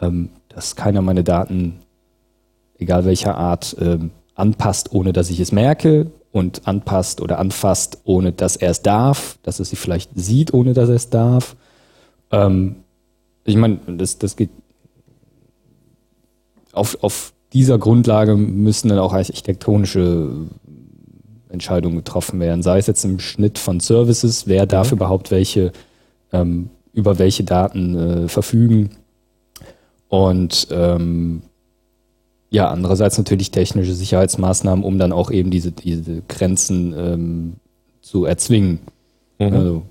ähm, 0.00 0.30
dass 0.48 0.76
keiner 0.76 1.02
meine 1.02 1.24
Daten, 1.24 1.80
egal 2.78 3.04
welcher 3.04 3.36
Art, 3.36 3.76
ähm, 3.80 4.10
anpasst, 4.34 4.92
ohne 4.92 5.12
dass 5.12 5.30
ich 5.30 5.40
es 5.40 5.50
merke 5.50 6.10
und 6.30 6.68
anpasst 6.68 7.20
oder 7.20 7.38
anfasst, 7.38 7.98
ohne 8.04 8.32
dass 8.32 8.56
er 8.56 8.70
es 8.70 8.82
darf, 8.82 9.38
dass 9.42 9.58
er 9.58 9.64
sie 9.64 9.76
vielleicht 9.76 10.10
sieht, 10.14 10.54
ohne 10.54 10.74
dass 10.74 10.88
er 10.88 10.94
es 10.94 11.10
darf. 11.10 11.56
Ähm, 12.30 12.76
ich 13.44 13.56
meine, 13.56 13.78
das, 13.86 14.18
das 14.18 14.36
geht 14.36 14.50
auf, 16.72 17.02
auf 17.02 17.32
dieser 17.52 17.78
Grundlage 17.78 18.36
müssen 18.36 18.88
dann 18.88 18.98
auch 18.98 19.12
architektonische 19.12 20.46
Entscheidungen 21.48 21.96
getroffen 21.96 22.40
werden, 22.40 22.62
sei 22.62 22.78
es 22.78 22.86
jetzt 22.86 23.04
im 23.04 23.18
Schnitt 23.20 23.58
von 23.58 23.80
Services, 23.80 24.46
wer 24.46 24.66
darf 24.66 24.90
mhm. 24.90 24.98
überhaupt 24.98 25.30
welche, 25.30 25.72
ähm, 26.32 26.70
über 26.92 27.18
welche 27.18 27.44
Daten 27.44 27.96
äh, 27.96 28.28
verfügen. 28.28 28.90
Und 30.08 30.68
ähm, 30.70 31.42
ja, 32.50 32.68
andererseits 32.70 33.18
natürlich 33.18 33.50
technische 33.50 33.94
Sicherheitsmaßnahmen, 33.94 34.84
um 34.84 34.98
dann 34.98 35.12
auch 35.12 35.30
eben 35.30 35.50
diese, 35.50 35.72
diese 35.72 36.22
Grenzen 36.28 36.94
ähm, 36.96 37.52
zu 38.00 38.24
erzwingen. 38.24 38.80
Mhm. 39.38 39.52
Also, 39.52 39.82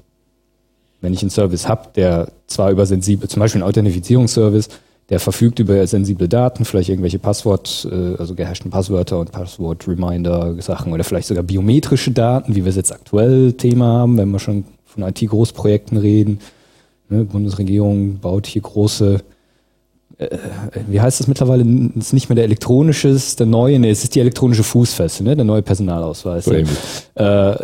wenn 1.01 1.13
ich 1.13 1.21
einen 1.21 1.29
Service 1.29 1.67
habe, 1.67 1.89
der 1.95 2.31
zwar 2.47 2.71
über 2.71 2.85
sensible, 2.87 3.27
zum 3.27 3.39
Beispiel 3.39 3.61
einen 3.61 3.69
Authentifizierungsservice, 3.69 4.69
der 5.09 5.19
verfügt 5.19 5.59
über 5.59 5.85
sensible 5.87 6.27
Daten, 6.27 6.65
vielleicht 6.65 6.89
irgendwelche 6.89 7.19
Passwort, 7.19 7.87
äh, 7.89 8.15
also 8.17 8.35
gehashten 8.35 8.71
Passwörter 8.71 9.19
und 9.19 9.31
Passwort-Reminder-Sachen 9.31 10.91
oder 10.91 11.03
vielleicht 11.03 11.27
sogar 11.27 11.43
biometrische 11.43 12.11
Daten, 12.11 12.55
wie 12.55 12.65
wir 12.65 12.69
es 12.69 12.75
jetzt 12.75 12.91
aktuell 12.91 13.53
Thema 13.53 13.85
haben, 13.85 14.17
wenn 14.17 14.29
wir 14.31 14.39
schon 14.39 14.65
von 14.85 15.03
IT-Großprojekten 15.03 15.97
reden. 15.97 16.39
Ne, 17.09 17.23
Bundesregierung 17.23 18.19
baut 18.19 18.47
hier 18.47 18.61
große, 18.61 19.21
äh, 20.17 20.37
wie 20.87 20.99
heißt 20.99 21.21
das 21.21 21.27
mittlerweile? 21.27 21.63
Es 21.97 22.07
ist 22.07 22.13
nicht 22.13 22.27
mehr 22.27 22.35
der 22.35 22.43
elektronische, 22.43 23.07
ist 23.07 23.39
der 23.39 23.47
neue, 23.47 23.79
nee, 23.79 23.91
es 23.91 24.03
ist 24.03 24.13
die 24.13 24.19
elektronische 24.19 24.63
Fußfeste, 24.63 25.23
ne, 25.23 25.37
der 25.37 25.45
neue 25.45 25.61
Personalausweis. 25.61 26.43
So 26.43 26.51
äh, 26.53 27.55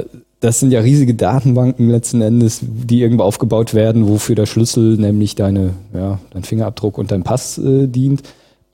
das 0.43 0.59
sind 0.59 0.71
ja 0.71 0.81
riesige 0.81 1.13
Datenbanken 1.15 1.89
letzten 1.89 2.21
Endes, 2.21 2.59
die 2.61 3.01
irgendwo 3.01 3.23
aufgebaut 3.23 3.73
werden, 3.73 4.09
wofür 4.09 4.35
der 4.35 4.45
Schlüssel, 4.45 4.97
nämlich 4.97 5.35
deine, 5.35 5.73
ja, 5.93 6.19
dein 6.31 6.43
Fingerabdruck 6.43 6.97
und 6.97 7.11
dein 7.11 7.23
Pass 7.23 7.57
äh, 7.57 7.87
dient. 7.87 8.23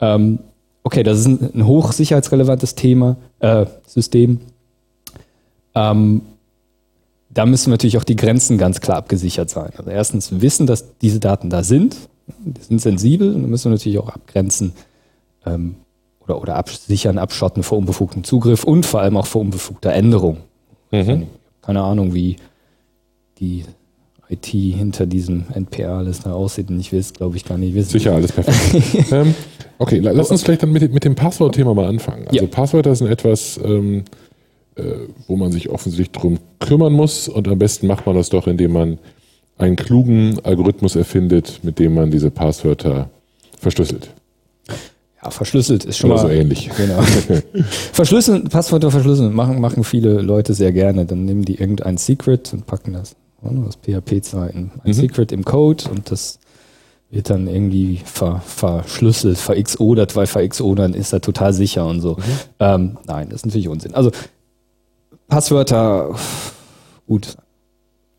Ähm, 0.00 0.40
okay, 0.82 1.04
das 1.04 1.20
ist 1.20 1.26
ein, 1.26 1.50
ein 1.54 1.66
hochsicherheitsrelevantes 1.66 2.74
Thema, 2.74 3.18
äh, 3.38 3.66
System. 3.86 4.40
Ähm, 5.76 6.22
da 7.28 7.46
müssen 7.46 7.70
natürlich 7.70 7.98
auch 7.98 8.04
die 8.04 8.16
Grenzen 8.16 8.58
ganz 8.58 8.80
klar 8.80 8.96
abgesichert 8.96 9.48
sein. 9.48 9.70
Also 9.76 9.90
erstens 9.90 10.40
wissen, 10.40 10.66
dass 10.66 10.98
diese 10.98 11.20
Daten 11.20 11.50
da 11.50 11.62
sind, 11.62 11.94
die 12.26 12.62
sind 12.62 12.80
sensibel 12.80 13.32
und 13.32 13.42
dann 13.42 13.50
müssen 13.50 13.70
wir 13.70 13.76
natürlich 13.76 14.00
auch 14.00 14.08
abgrenzen 14.08 14.72
ähm, 15.46 15.76
oder, 16.18 16.42
oder 16.42 16.56
absichern, 16.56 17.16
abschotten 17.16 17.62
vor 17.62 17.78
unbefugtem 17.78 18.24
Zugriff 18.24 18.64
und 18.64 18.86
vor 18.86 19.02
allem 19.02 19.16
auch 19.16 19.26
vor 19.26 19.40
unbefugter 19.40 19.92
Änderung. 19.92 20.38
Mhm 20.90 21.28
keine 21.62 21.82
Ahnung, 21.82 22.14
wie 22.14 22.36
die 23.38 23.64
IT 24.28 24.46
hinter 24.46 25.06
diesem 25.06 25.44
NPA 25.54 25.98
alles 25.98 26.20
da 26.20 26.32
aussieht. 26.32 26.70
Und 26.70 26.78
ich 26.78 26.92
will 26.92 27.00
es, 27.00 27.12
glaube 27.12 27.36
ich, 27.36 27.44
gar 27.44 27.58
nicht 27.58 27.74
wissen. 27.74 27.90
Sicher, 27.90 28.14
alles 28.14 28.32
perfekt. 28.32 29.10
ähm, 29.12 29.34
okay, 29.78 29.98
lass 29.98 30.30
uns 30.30 30.42
vielleicht 30.42 30.62
dann 30.62 30.72
mit, 30.72 30.92
mit 30.92 31.04
dem 31.04 31.16
Passwort-Thema 31.16 31.74
mal 31.74 31.86
anfangen. 31.86 32.28
Also 32.28 32.44
ja. 32.44 32.46
Passwörter 32.46 32.94
sind 32.94 33.08
etwas, 33.08 33.58
ähm, 33.62 34.04
äh, 34.76 34.82
wo 35.26 35.36
man 35.36 35.50
sich 35.50 35.68
offensichtlich 35.68 36.12
drum 36.12 36.38
kümmern 36.60 36.92
muss. 36.92 37.28
Und 37.28 37.48
am 37.48 37.58
besten 37.58 37.88
macht 37.88 38.06
man 38.06 38.14
das 38.14 38.28
doch, 38.28 38.46
indem 38.46 38.72
man 38.72 38.98
einen 39.58 39.76
klugen 39.76 40.38
Algorithmus 40.44 40.96
erfindet, 40.96 41.60
mit 41.62 41.78
dem 41.78 41.94
man 41.94 42.10
diese 42.10 42.30
Passwörter 42.30 43.10
verschlüsselt. 43.58 44.10
Ja, 45.22 45.30
verschlüsselt 45.30 45.84
ist 45.84 45.98
schon 45.98 46.10
Oder 46.12 46.22
mal 46.22 46.28
so 46.28 46.32
ähnlich. 46.34 46.70
Genau. 46.76 47.02
verschlüsseln, 47.92 48.44
Passwörter 48.44 48.90
verschlüsseln 48.90 49.34
machen, 49.34 49.60
machen 49.60 49.84
viele 49.84 50.22
Leute 50.22 50.54
sehr 50.54 50.72
gerne. 50.72 51.04
Dann 51.04 51.24
nehmen 51.26 51.44
die 51.44 51.56
irgendein 51.56 51.98
Secret 51.98 52.52
und 52.54 52.66
packen 52.66 52.94
das 52.94 53.16
aus 53.42 53.76
PHP-Zeiten. 53.76 54.70
Ein 54.82 54.88
Mhm. 54.88 54.92
Secret 54.92 55.32
im 55.32 55.44
Code 55.44 55.84
und 55.90 56.10
das 56.10 56.38
wird 57.10 57.28
dann 57.28 57.48
irgendwie 57.48 58.00
ver, 58.04 58.40
verschlüsselt, 58.46 59.36
verxodert, 59.36 60.14
weil 60.16 60.26
verxodern 60.26 60.94
ist 60.94 61.12
er 61.12 61.20
total 61.20 61.52
sicher 61.52 61.84
und 61.86 62.00
so. 62.00 62.16
Ähm, 62.58 62.98
nein, 63.06 63.28
das 63.28 63.40
ist 63.40 63.46
natürlich 63.46 63.68
Unsinn. 63.68 63.94
Also 63.94 64.12
Passwörter, 65.28 66.14
gut, 67.06 67.36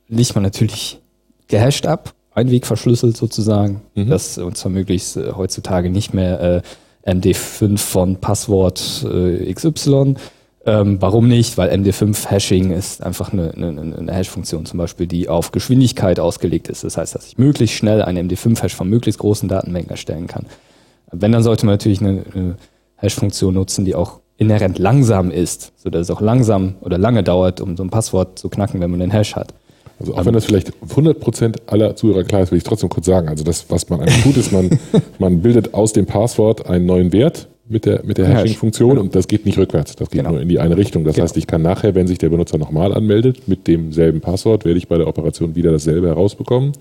liegt 0.07 0.35
man 0.35 0.43
natürlich 0.43 0.99
gehasht 1.47 1.85
ab, 1.85 2.13
Einweg 2.33 2.65
verschlüsselt 2.65 3.17
sozusagen. 3.17 3.81
Mhm. 3.95 4.09
Das 4.09 4.37
uns 4.37 4.63
ermöglicht 4.63 5.15
äh, 5.17 5.31
heutzutage 5.33 5.89
nicht 5.89 6.13
mehr 6.13 6.39
äh, 6.41 6.61
MD5 7.05 7.77
von 7.77 8.15
Passwort 8.17 9.05
äh, 9.11 9.53
XY. 9.53 10.15
Ähm, 10.63 11.01
warum 11.01 11.27
nicht? 11.27 11.57
Weil 11.57 11.71
MD5-Hashing 11.71 12.71
ist 12.71 13.03
einfach 13.03 13.33
eine, 13.33 13.51
eine, 13.53 13.95
eine 13.97 14.13
Hash-Funktion 14.13 14.65
zum 14.65 14.77
Beispiel, 14.77 15.07
die 15.07 15.27
auf 15.27 15.51
Geschwindigkeit 15.51 16.19
ausgelegt 16.19 16.67
ist. 16.67 16.83
Das 16.83 16.97
heißt, 16.97 17.15
dass 17.15 17.27
ich 17.27 17.37
möglichst 17.39 17.75
schnell 17.75 18.03
einen 18.03 18.29
MD5-Hash 18.29 18.75
von 18.75 18.87
möglichst 18.87 19.19
großen 19.19 19.49
Datenmengen 19.49 19.89
erstellen 19.89 20.27
kann. 20.27 20.45
Wenn, 21.11 21.31
dann 21.31 21.43
sollte 21.43 21.65
man 21.65 21.73
natürlich 21.73 22.01
eine, 22.01 22.23
eine 22.33 22.55
Hash-Funktion 22.97 23.55
nutzen, 23.55 23.85
die 23.85 23.95
auch 23.95 24.19
inhärent 24.37 24.77
langsam 24.77 25.31
ist, 25.31 25.73
sodass 25.77 26.01
es 26.01 26.11
auch 26.11 26.21
langsam 26.21 26.75
oder 26.81 26.97
lange 26.97 27.23
dauert, 27.23 27.59
um 27.59 27.75
so 27.75 27.83
ein 27.83 27.89
Passwort 27.89 28.37
zu 28.37 28.49
knacken, 28.49 28.81
wenn 28.81 28.91
man 28.91 28.99
den 28.99 29.11
Hash 29.11 29.35
hat. 29.35 29.53
Also 30.01 30.15
auch 30.15 30.25
wenn 30.25 30.33
das 30.33 30.45
vielleicht 30.45 30.73
100% 30.89 31.55
aller 31.67 31.95
Zuhörer 31.95 32.23
klar 32.23 32.41
ist, 32.41 32.51
will 32.51 32.57
ich 32.57 32.63
trotzdem 32.63 32.89
kurz 32.89 33.05
sagen. 33.05 33.29
Also 33.29 33.43
das, 33.43 33.65
was 33.69 33.87
man 33.89 34.01
eigentlich 34.01 34.23
tut, 34.23 34.35
ist, 34.37 34.51
man, 34.51 34.69
man 35.19 35.41
bildet 35.41 35.73
aus 35.73 35.93
dem 35.93 36.05
Passwort 36.05 36.65
einen 36.67 36.85
neuen 36.85 37.13
Wert 37.13 37.47
mit 37.69 37.85
der, 37.85 38.03
mit 38.03 38.17
der 38.17 38.27
Hash. 38.27 38.43
Hashing-Funktion 38.43 38.97
und 38.97 39.15
das 39.15 39.27
geht 39.27 39.45
nicht 39.45 39.57
rückwärts. 39.57 39.95
Das 39.95 40.09
geht 40.09 40.19
Genau. 40.21 40.31
nur 40.31 40.41
in 40.41 40.49
die 40.49 40.59
eine 40.59 40.75
Richtung. 40.75 41.03
Das 41.05 41.15
Genau. 41.15 41.23
heißt, 41.23 41.37
ich 41.37 41.47
kann 41.47 41.61
nachher, 41.61 41.95
wenn 41.95 42.07
sich 42.07 42.17
der 42.17 42.29
Benutzer 42.29 42.57
nochmal 42.57 42.93
anmeldet, 42.93 43.47
mit 43.47 43.67
demselben 43.67 44.19
Passwort, 44.19 44.65
werde 44.65 44.77
ich 44.77 44.87
bei 44.87 44.97
der 44.97 45.07
Operation 45.07 45.55
wieder 45.55 45.71
dasselbe 45.71 46.07
herausbekommen 46.07 46.73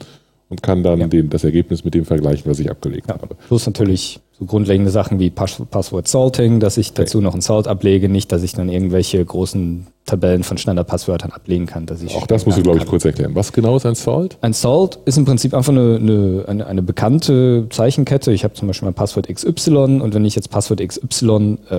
und 0.49 0.63
kann 0.63 0.83
dann 0.83 0.99
Ja. 1.01 1.07
den, 1.07 1.31
das 1.31 1.45
Ergebnis 1.45 1.85
mit 1.85 1.95
dem 1.95 2.05
vergleichen, 2.05 2.51
was 2.51 2.59
ich 2.59 2.71
abgelegt 2.71 3.07
Ja, 3.09 3.21
habe. 3.21 3.37
plus 3.47 3.67
natürlich 3.67 4.19
so 4.41 4.47
grundlegende 4.47 4.91
Sachen 4.91 5.19
wie 5.21 5.31
Pass 5.31 5.63
Passwort 5.71 6.09
Salting, 6.09 6.59
dass 6.61 6.77
ich 6.79 6.95
dazu 6.95 7.21
noch 7.21 7.35
ein 7.35 7.43
Salt 7.43 7.69
ablege, 7.69 8.09
nicht, 8.09 8.33
dass 8.33 8.43
ich 8.43 8.55
dann 8.55 8.69
irgendwelche 8.71 9.23
großen 9.25 9.87
Tabellen 10.07 10.43
von 10.43 10.57
Standardpasswörtern 10.59 11.31
ablegen 11.31 11.67
kann. 11.67 11.85
Dass 11.87 12.03
ich 12.03 12.17
Auch 12.17 12.27
das 12.27 12.47
musst 12.47 12.59
du, 12.59 12.63
glaube 12.63 12.79
ich, 12.79 12.87
kurz 12.87 13.05
erklären. 13.05 13.33
Was 13.35 13.53
genau 13.53 13.77
ist 13.77 13.85
ein 13.87 13.95
Salt? 13.95 14.39
Ein 14.41 14.55
Salt 14.55 14.99
ist 15.05 15.19
im 15.19 15.25
Prinzip 15.27 15.53
einfach 15.55 15.73
eine, 15.73 16.45
eine, 16.49 16.67
eine, 16.67 16.83
bekannte 16.83 17.67
Zeichenkette. 17.71 18.33
Ich 18.33 18.43
habe 18.43 18.55
zum 18.55 18.67
Beispiel 18.67 18.87
mein 18.87 18.95
Passwort 18.95 19.29
XY 19.29 20.01
und 20.01 20.15
wenn 20.15 20.25
ich 20.25 20.35
jetzt 20.35 20.51
Passwort 20.51 20.81
XY 20.81 21.59
äh, 21.71 21.75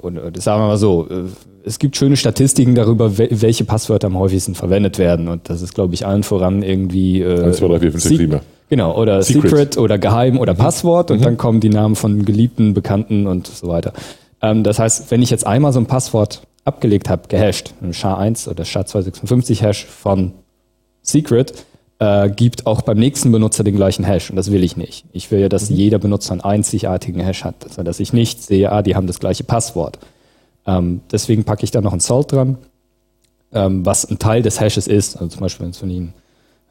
und 0.00 0.18
sagen 0.40 0.62
wir 0.62 0.68
mal 0.68 0.78
so, 0.78 1.06
äh, 1.10 1.24
es 1.66 1.78
gibt 1.78 1.96
schöne 1.96 2.16
Statistiken 2.16 2.74
darüber, 2.74 3.06
wel- 3.18 3.28
welche 3.42 3.64
Passwörter 3.64 4.06
am 4.06 4.18
häufigsten 4.18 4.54
verwendet 4.54 4.98
werden 4.98 5.28
und 5.28 5.48
das 5.50 5.60
ist, 5.62 5.74
glaube 5.74 5.94
ich, 5.94 6.06
allen 6.06 6.22
voran 6.22 6.62
irgendwie 6.62 7.22
äh, 7.22 7.42
1, 7.44 7.56
2, 7.56 7.66
3, 7.68 7.80
4, 7.80 7.90
5, 7.92 8.02
6, 8.02 8.02
Se- 8.12 8.16
7. 8.16 8.40
Genau, 8.74 9.00
oder 9.00 9.22
Secret. 9.22 9.50
Secret, 9.50 9.78
oder 9.78 9.98
Geheim 9.98 10.36
oder 10.36 10.52
Passwort 10.52 11.12
und 11.12 11.24
dann 11.24 11.36
kommen 11.36 11.60
die 11.60 11.68
Namen 11.68 11.94
von 11.94 12.24
Geliebten, 12.24 12.74
Bekannten 12.74 13.28
und 13.28 13.46
so 13.46 13.68
weiter. 13.68 13.92
Ähm, 14.42 14.64
das 14.64 14.80
heißt, 14.80 15.12
wenn 15.12 15.22
ich 15.22 15.30
jetzt 15.30 15.46
einmal 15.46 15.72
so 15.72 15.78
ein 15.78 15.86
Passwort 15.86 16.42
abgelegt 16.64 17.08
habe, 17.08 17.28
gehasht, 17.28 17.72
ein 17.80 17.92
SHA-1 17.92 18.48
oder 18.48 18.64
SHA-256-Hash 18.64 19.84
von 19.84 20.32
Secret, 21.02 21.54
äh, 22.00 22.28
gibt 22.28 22.66
auch 22.66 22.82
beim 22.82 22.98
nächsten 22.98 23.30
Benutzer 23.30 23.62
den 23.62 23.76
gleichen 23.76 24.04
Hash 24.04 24.30
und 24.30 24.34
das 24.34 24.50
will 24.50 24.64
ich 24.64 24.76
nicht. 24.76 25.04
Ich 25.12 25.30
will 25.30 25.38
ja, 25.38 25.48
dass 25.48 25.68
jeder 25.68 26.00
Benutzer 26.00 26.32
einen 26.32 26.40
einzigartigen 26.40 27.20
Hash 27.20 27.44
hat, 27.44 27.54
also 27.62 27.84
dass 27.84 28.00
ich 28.00 28.12
nicht 28.12 28.42
sehe, 28.42 28.72
ah, 28.72 28.82
die 28.82 28.96
haben 28.96 29.06
das 29.06 29.20
gleiche 29.20 29.44
Passwort. 29.44 30.00
Ähm, 30.66 31.00
deswegen 31.12 31.44
packe 31.44 31.62
ich 31.62 31.70
da 31.70 31.80
noch 31.80 31.92
ein 31.92 32.00
Salt 32.00 32.32
dran, 32.32 32.58
ähm, 33.52 33.86
was 33.86 34.04
ein 34.04 34.18
Teil 34.18 34.42
des 34.42 34.58
Hashes 34.58 34.88
ist. 34.88 35.14
Also 35.14 35.28
zum 35.28 35.42
Beispiel, 35.42 35.62
wenn 35.62 35.70
es 35.70 35.78
von 35.78 35.90
Ihnen 35.90 36.12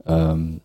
ähm, 0.06 0.60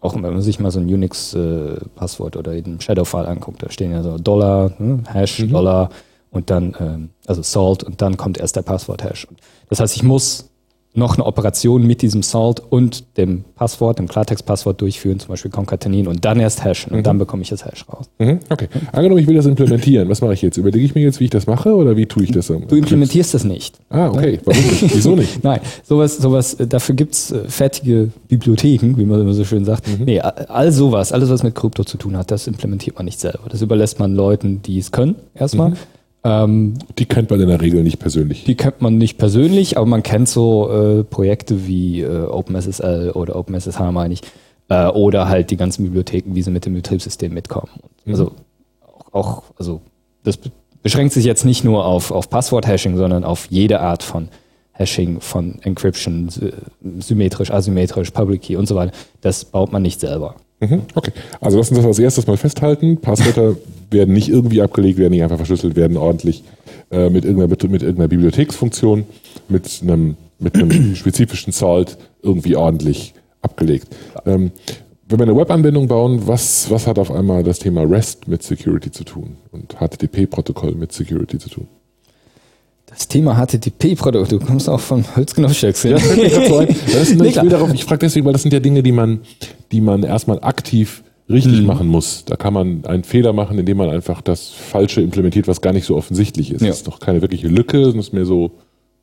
auch 0.00 0.14
wenn 0.14 0.22
man 0.22 0.42
sich 0.42 0.60
mal 0.60 0.70
so 0.70 0.80
ein 0.80 0.86
Unix-Passwort 0.86 2.36
oder 2.36 2.52
den 2.52 2.80
Shadow-File 2.80 3.26
anguckt, 3.26 3.62
da 3.62 3.70
stehen 3.70 3.92
ja 3.92 4.02
so 4.02 4.18
Dollar, 4.18 4.72
ne, 4.78 5.02
Hash, 5.08 5.44
Dollar 5.48 5.90
und 6.30 6.50
dann, 6.50 6.74
ähm, 6.78 7.10
also 7.26 7.42
Salt 7.42 7.82
und 7.82 8.00
dann 8.00 8.16
kommt 8.16 8.38
erst 8.38 8.56
der 8.56 8.62
Passwort-Hash. 8.62 9.26
Das 9.68 9.80
heißt, 9.80 9.96
ich 9.96 10.02
muss 10.02 10.47
noch 10.94 11.14
eine 11.14 11.26
Operation 11.26 11.86
mit 11.86 12.02
diesem 12.02 12.22
Salt 12.22 12.60
und 12.70 13.16
dem 13.18 13.44
Passwort, 13.54 13.98
dem 13.98 14.08
Klartext-Passwort 14.08 14.80
durchführen, 14.80 15.20
zum 15.20 15.28
Beispiel 15.28 15.50
konkatenieren 15.50 16.08
und 16.08 16.24
dann 16.24 16.40
erst 16.40 16.64
hashen 16.64 16.92
und 16.92 17.06
dann 17.06 17.18
bekomme 17.18 17.42
ich 17.42 17.50
das 17.50 17.64
Hash 17.64 17.84
raus. 17.88 18.08
Mhm, 18.18 18.40
okay. 18.50 18.68
Angenommen, 18.92 19.20
ich 19.20 19.26
will 19.26 19.36
das 19.36 19.46
implementieren. 19.46 20.08
Was 20.08 20.20
mache 20.20 20.34
ich 20.34 20.42
jetzt? 20.42 20.56
Überlege 20.56 20.84
ich 20.84 20.94
mir 20.94 21.02
jetzt, 21.02 21.20
wie 21.20 21.24
ich 21.24 21.30
das 21.30 21.46
mache 21.46 21.74
oder 21.74 21.96
wie 21.96 22.06
tue 22.06 22.24
ich 22.24 22.32
das? 22.32 22.48
Du 22.48 22.76
implementierst 22.76 23.34
das 23.34 23.44
nicht. 23.44 23.78
Ah, 23.90 24.08
okay. 24.08 24.40
Warum 24.44 24.62
nicht? 24.62 24.94
Wieso 24.94 25.14
nicht? 25.14 25.42
Nein, 25.44 25.60
sowas, 25.84 26.16
sowas, 26.16 26.54
äh, 26.54 26.66
dafür 26.66 26.94
gibt's 26.94 27.30
äh, 27.30 27.44
fertige 27.48 28.10
Bibliotheken, 28.28 28.96
wie 28.96 29.04
man 29.04 29.20
immer 29.20 29.34
so 29.34 29.44
schön 29.44 29.64
sagt. 29.64 29.86
Nee, 30.04 30.20
all 30.20 30.46
all 30.48 30.72
sowas, 30.72 31.12
alles, 31.12 31.30
was 31.30 31.42
mit 31.42 31.54
Krypto 31.54 31.84
zu 31.84 31.98
tun 31.98 32.16
hat, 32.16 32.30
das 32.30 32.46
implementiert 32.46 32.96
man 32.96 33.04
nicht 33.04 33.20
selber. 33.20 33.48
Das 33.48 33.62
überlässt 33.62 33.98
man 33.98 34.14
Leuten, 34.14 34.62
die 34.62 34.78
es 34.78 34.90
können, 34.92 35.16
erstmal. 35.34 35.74
Ähm, 36.28 36.74
Die 36.98 37.06
kennt 37.06 37.30
man 37.30 37.40
in 37.40 37.48
der 37.48 37.60
Regel 37.60 37.82
nicht 37.82 37.98
persönlich. 37.98 38.44
die 38.44 38.54
kennt 38.56 38.82
man 38.82 38.98
nicht 38.98 39.16
persönlich, 39.18 39.76
aber 39.76 39.86
man 39.86 40.02
kennt 40.02 40.28
so 40.28 40.70
äh, 40.70 41.04
Projekte 41.04 41.66
wie 41.66 42.02
äh, 42.02 42.24
OpenSSL 42.26 43.10
oder 43.12 43.36
OpenSSH, 43.36 43.80
meine 43.92 44.14
ich, 44.14 44.20
äh, 44.68 44.86
oder 44.88 45.28
halt 45.28 45.50
die 45.50 45.56
ganzen 45.56 45.84
Bibliotheken, 45.84 46.34
wie 46.34 46.42
sie 46.42 46.50
mit 46.50 46.66
dem 46.66 46.74
Betriebssystem 46.74 47.32
mitkommen. 47.32 47.70
Also 48.06 48.32
auch, 49.12 49.42
also 49.58 49.80
das 50.24 50.36
be- 50.36 50.50
beschränkt 50.82 51.12
sich 51.14 51.24
jetzt 51.24 51.44
nicht 51.44 51.64
nur 51.64 51.84
auf, 51.86 52.10
auf 52.10 52.28
Passwort-Hashing, 52.28 52.96
sondern 52.96 53.24
auf 53.24 53.46
jede 53.50 53.80
Art 53.80 54.02
von 54.02 54.28
Hashing, 54.72 55.20
von 55.20 55.58
Encryption, 55.62 56.28
sy- 56.28 56.52
symmetrisch, 57.00 57.50
asymmetrisch, 57.50 58.10
Public 58.10 58.42
Key 58.42 58.56
und 58.56 58.68
so 58.68 58.74
weiter. 58.76 58.92
Das 59.22 59.44
baut 59.44 59.72
man 59.72 59.82
nicht 59.82 59.98
selber. 60.00 60.36
Mhm, 60.60 60.82
okay. 60.94 61.12
Also 61.40 61.56
lass 61.58 61.70
uns 61.70 61.78
das 61.78 61.86
als 61.86 61.98
erstes 61.98 62.26
mal 62.26 62.36
festhalten. 62.36 62.98
Passwörter 62.98 63.56
werden 63.90 64.12
nicht 64.12 64.28
irgendwie 64.28 64.60
abgelegt, 64.60 64.98
werden 64.98 65.12
nicht 65.12 65.22
einfach 65.22 65.36
verschlüsselt, 65.36 65.76
werden 65.76 65.96
ordentlich 65.96 66.42
äh, 66.90 67.10
mit, 67.10 67.24
irgendeiner, 67.24 67.48
mit 67.48 67.82
irgendeiner 67.82 68.08
Bibliotheksfunktion, 68.08 69.04
mit 69.48 69.80
einem, 69.82 70.16
mit 70.38 70.54
einem 70.56 70.94
spezifischen 70.96 71.52
Salt 71.52 71.96
irgendwie 72.22 72.56
ordentlich 72.56 73.14
abgelegt. 73.40 73.88
Ähm, 74.26 74.50
wenn 75.08 75.20
wir 75.20 75.26
eine 75.26 75.36
Webanwendung 75.36 75.88
bauen, 75.88 76.26
was, 76.26 76.70
was 76.70 76.86
hat 76.86 76.98
auf 76.98 77.10
einmal 77.10 77.42
das 77.42 77.60
Thema 77.60 77.82
REST 77.82 78.28
mit 78.28 78.42
Security 78.42 78.90
zu 78.90 79.04
tun 79.04 79.36
und 79.52 79.76
HTTP-Protokoll 79.78 80.74
mit 80.74 80.92
Security 80.92 81.38
zu 81.38 81.48
tun? 81.48 81.68
Das 82.86 83.08
Thema 83.08 83.34
HTTP-Produkt, 83.34 84.32
du 84.32 84.38
kommst 84.38 84.68
auch 84.68 84.80
von 84.80 85.04
Holzgenoscheks. 85.16 85.84
Ja, 85.84 85.92
Das 85.98 87.14
Nee, 87.14 87.28
ich, 87.28 87.40
will 87.40 87.48
darauf, 87.48 87.72
ich 87.72 87.84
frage 87.84 88.00
deswegen, 88.00 88.26
weil 88.26 88.32
das 88.32 88.42
sind 88.42 88.52
ja 88.52 88.60
Dinge, 88.60 88.82
die 88.82 88.92
man, 88.92 89.20
die 89.72 89.80
man 89.80 90.02
erstmal 90.02 90.40
aktiv 90.40 91.02
richtig 91.30 91.62
machen 91.62 91.88
muss. 91.88 92.24
Da 92.24 92.36
kann 92.36 92.54
man 92.54 92.84
einen 92.86 93.04
Fehler 93.04 93.32
machen, 93.32 93.58
indem 93.58 93.76
man 93.76 93.90
einfach 93.90 94.22
das 94.22 94.48
Falsche 94.48 95.00
implementiert, 95.02 95.46
was 95.46 95.60
gar 95.60 95.72
nicht 95.72 95.84
so 95.84 95.96
offensichtlich 95.96 96.52
ist. 96.52 96.62
Ja. 96.62 96.68
Das 96.68 96.78
ist 96.78 96.86
doch 96.86 97.00
keine 97.00 97.20
wirkliche 97.20 97.48
Lücke, 97.48 97.82
sondern 97.82 98.00
es 98.00 98.08
ist 98.08 98.12
mehr 98.14 98.24
so 98.24 98.50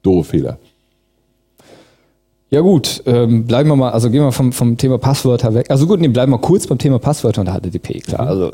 doofe 0.02 0.32
Fehler. 0.32 0.58
Ja 2.50 2.62
gut, 2.62 3.04
ähm, 3.06 3.46
bleiben 3.46 3.70
wir 3.70 3.76
mal, 3.76 3.92
also 3.92 4.10
gehen 4.10 4.22
wir 4.22 4.32
vom, 4.32 4.52
vom 4.52 4.78
Thema 4.78 4.98
Passwörter 4.98 5.54
weg. 5.54 5.70
Also 5.70 5.88
gut, 5.88 6.00
nee, 6.00 6.08
bleiben 6.08 6.32
wir 6.32 6.38
kurz 6.38 6.68
beim 6.68 6.78
Thema 6.78 7.00
Passwörter 7.00 7.42
und 7.42 7.50
HTTP, 7.50 8.02
klar. 8.02 8.28
Also 8.28 8.52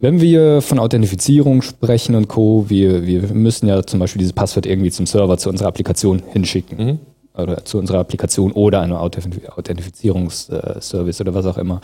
wenn 0.00 0.20
wir 0.20 0.62
von 0.62 0.78
Authentifizierung 0.78 1.62
sprechen 1.62 2.14
und 2.14 2.28
Co., 2.28 2.64
wir, 2.68 3.06
wir 3.06 3.22
müssen 3.34 3.68
ja 3.68 3.84
zum 3.84 4.00
Beispiel 4.00 4.18
dieses 4.20 4.32
Passwort 4.32 4.66
irgendwie 4.66 4.90
zum 4.90 5.06
Server, 5.06 5.38
zu 5.38 5.48
unserer 5.48 5.68
Applikation 5.68 6.22
hinschicken. 6.32 6.98
Oder 7.34 7.64
zu 7.64 7.78
unserer 7.78 7.98
Applikation 8.00 8.52
oder 8.52 8.80
einem 8.80 8.96
Authentif- 8.96 9.48
Authentifizierungsservice 9.56 11.20
oder 11.20 11.34
was 11.34 11.46
auch 11.46 11.58
immer. 11.58 11.80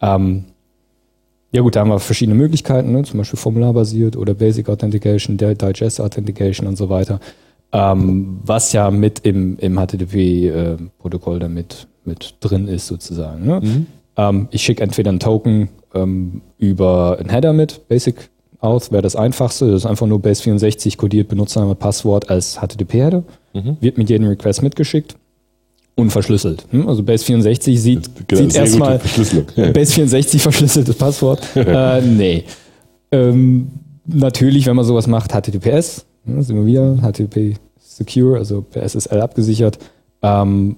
Ähm, 0.00 0.44
ja 1.52 1.62
gut, 1.62 1.74
da 1.74 1.80
haben 1.80 1.90
wir 1.90 1.98
verschiedene 1.98 2.36
Möglichkeiten, 2.36 2.92
ne? 2.92 3.02
zum 3.02 3.18
Beispiel 3.18 3.38
formularbasiert 3.38 4.16
oder 4.16 4.34
Basic 4.34 4.68
Authentication, 4.68 5.36
Di- 5.36 5.54
Digest 5.54 6.00
Authentication 6.00 6.66
und 6.68 6.76
so 6.76 6.88
weiter. 6.88 7.18
Ähm, 7.72 8.38
was 8.44 8.72
ja 8.72 8.90
mit 8.90 9.20
im, 9.20 9.58
im 9.58 9.76
HTTP-Protokoll 9.76 11.38
damit 11.40 11.86
mit 12.04 12.34
drin 12.40 12.68
ist 12.68 12.86
sozusagen. 12.86 13.46
Ne? 13.46 13.86
Ähm, 14.16 14.48
ich 14.50 14.62
schicke 14.62 14.82
entweder 14.82 15.10
einen 15.10 15.18
Token 15.20 15.68
ähm, 15.94 16.42
über 16.58 17.16
einen 17.18 17.28
Header 17.30 17.52
mit, 17.52 17.88
Basic 17.88 18.30
Auth 18.60 18.90
wäre 18.90 19.02
das 19.02 19.16
einfachste. 19.16 19.66
Das 19.70 19.82
ist 19.82 19.86
einfach 19.86 20.06
nur 20.06 20.18
Base64 20.18 20.96
kodiert 20.96 21.28
Benutzername, 21.28 21.74
Passwort 21.74 22.30
als 22.30 22.58
HTTP-Header. 22.58 23.22
Wird 23.80 23.98
mit 23.98 24.10
jedem 24.10 24.28
Request 24.28 24.62
mitgeschickt 24.62 25.16
und 25.94 26.10
verschlüsselt. 26.10 26.66
Hm? 26.70 26.88
Also 26.88 27.02
Base64 27.02 27.76
sieht, 27.78 28.10
Genau, 28.28 28.42
sieht 28.42 28.54
erstmal 28.54 28.98
Verschlüsselung. 28.98 29.46
Base64 29.56 30.38
verschlüsseltes 30.38 30.94
Passwort. 30.96 31.40
äh, 31.56 32.00
nee. 32.02 32.44
Ähm, 33.10 33.68
natürlich, 34.06 34.66
wenn 34.66 34.76
man 34.76 34.84
sowas 34.84 35.06
macht, 35.06 35.32
HTTPS, 35.32 36.04
ne, 36.24 36.42
sind 36.42 36.56
wir 36.56 36.66
wieder, 36.66 36.96
HTTP 36.96 37.56
Secure, 37.78 38.38
also 38.38 38.62
per 38.62 38.82
SSL 38.82 39.20
abgesichert. 39.20 39.78
Ähm, 40.22 40.76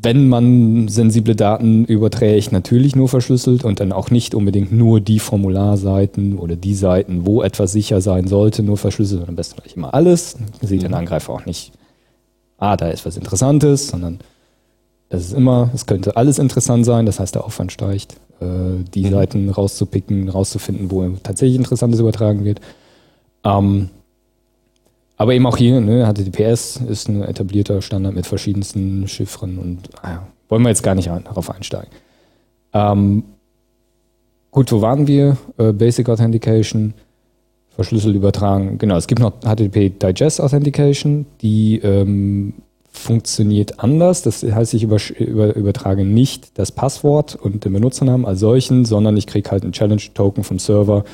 wenn 0.00 0.28
man 0.28 0.88
sensible 0.88 1.34
Daten 1.34 1.84
überträgt, 1.84 2.52
natürlich 2.52 2.94
nur 2.94 3.08
verschlüsselt 3.08 3.64
und 3.64 3.80
dann 3.80 3.92
auch 3.92 4.10
nicht 4.10 4.34
unbedingt 4.34 4.72
nur 4.72 5.00
die 5.00 5.18
Formularseiten 5.18 6.38
oder 6.38 6.56
die 6.56 6.74
Seiten, 6.74 7.26
wo 7.26 7.42
etwas 7.42 7.72
sicher 7.72 8.00
sein 8.00 8.28
sollte, 8.28 8.62
nur 8.62 8.76
verschlüsselt, 8.76 9.20
sondern 9.20 9.30
am 9.30 9.36
besten 9.36 9.60
gleich 9.60 9.76
immer 9.76 9.94
alles. 9.94 10.36
Dann 10.60 10.68
sieht 10.68 10.82
mhm. 10.82 10.88
der 10.88 10.98
Angreifer 10.98 11.32
auch 11.32 11.46
nicht, 11.46 11.72
ah, 12.58 12.76
da 12.76 12.88
ist 12.88 13.06
was 13.06 13.16
Interessantes, 13.16 13.88
sondern 13.88 14.20
das 15.08 15.24
ist 15.24 15.32
immer, 15.32 15.70
es 15.74 15.86
könnte 15.86 16.16
alles 16.16 16.38
interessant 16.38 16.84
sein, 16.84 17.06
das 17.06 17.18
heißt, 17.18 17.34
der 17.34 17.44
Aufwand 17.44 17.72
steigt, 17.72 18.14
äh, 18.40 18.84
die 18.94 19.06
mhm. 19.06 19.10
Seiten 19.10 19.48
rauszupicken, 19.48 20.28
rauszufinden, 20.28 20.90
wo 20.90 21.08
tatsächlich 21.22 21.56
Interessantes 21.56 22.00
übertragen 22.00 22.44
wird. 22.44 22.60
Ähm, 23.42 23.88
aber 25.18 25.34
eben 25.34 25.46
auch 25.46 25.56
hier, 25.56 25.80
ne, 25.80 26.10
HTTPS 26.10 26.76
ist 26.88 27.08
ein 27.08 27.22
etablierter 27.22 27.82
Standard 27.82 28.14
mit 28.14 28.26
verschiedensten 28.26 29.06
Chiffren 29.06 29.58
und 29.58 29.90
ah 30.02 30.20
wollen 30.48 30.62
wir 30.62 30.70
jetzt 30.70 30.82
gar 30.82 30.94
nicht 30.94 31.08
darauf 31.08 31.50
einsteigen. 31.50 31.90
Ähm, 32.72 33.24
gut, 34.50 34.72
wo 34.72 34.80
waren 34.80 35.06
wir? 35.06 35.36
Äh, 35.56 35.72
Basic 35.72 36.08
Authentication, 36.08 36.94
verschlüsselt 37.70 38.16
übertragen. 38.16 38.78
Genau, 38.78 38.96
es 38.96 39.06
gibt 39.06 39.20
noch 39.20 39.32
HTTP 39.40 39.90
Digest 39.90 40.40
Authentication, 40.40 41.26
die 41.42 41.78
ähm, 41.78 42.54
funktioniert 42.90 43.78
anders. 43.80 44.22
Das 44.22 44.42
heißt, 44.42 44.74
ich 44.74 44.82
über, 44.82 44.98
über, 45.18 45.54
übertrage 45.54 46.04
nicht 46.04 46.58
das 46.58 46.72
Passwort 46.72 47.36
und 47.36 47.64
den 47.64 47.72
Benutzernamen 47.72 48.26
als 48.26 48.40
solchen, 48.40 48.84
sondern 48.84 49.16
ich 49.16 49.26
kriege 49.26 49.50
halt 49.50 49.62
einen 49.62 49.72
Challenge-Token 49.72 50.44
vom 50.44 50.58
Server, 50.58 51.04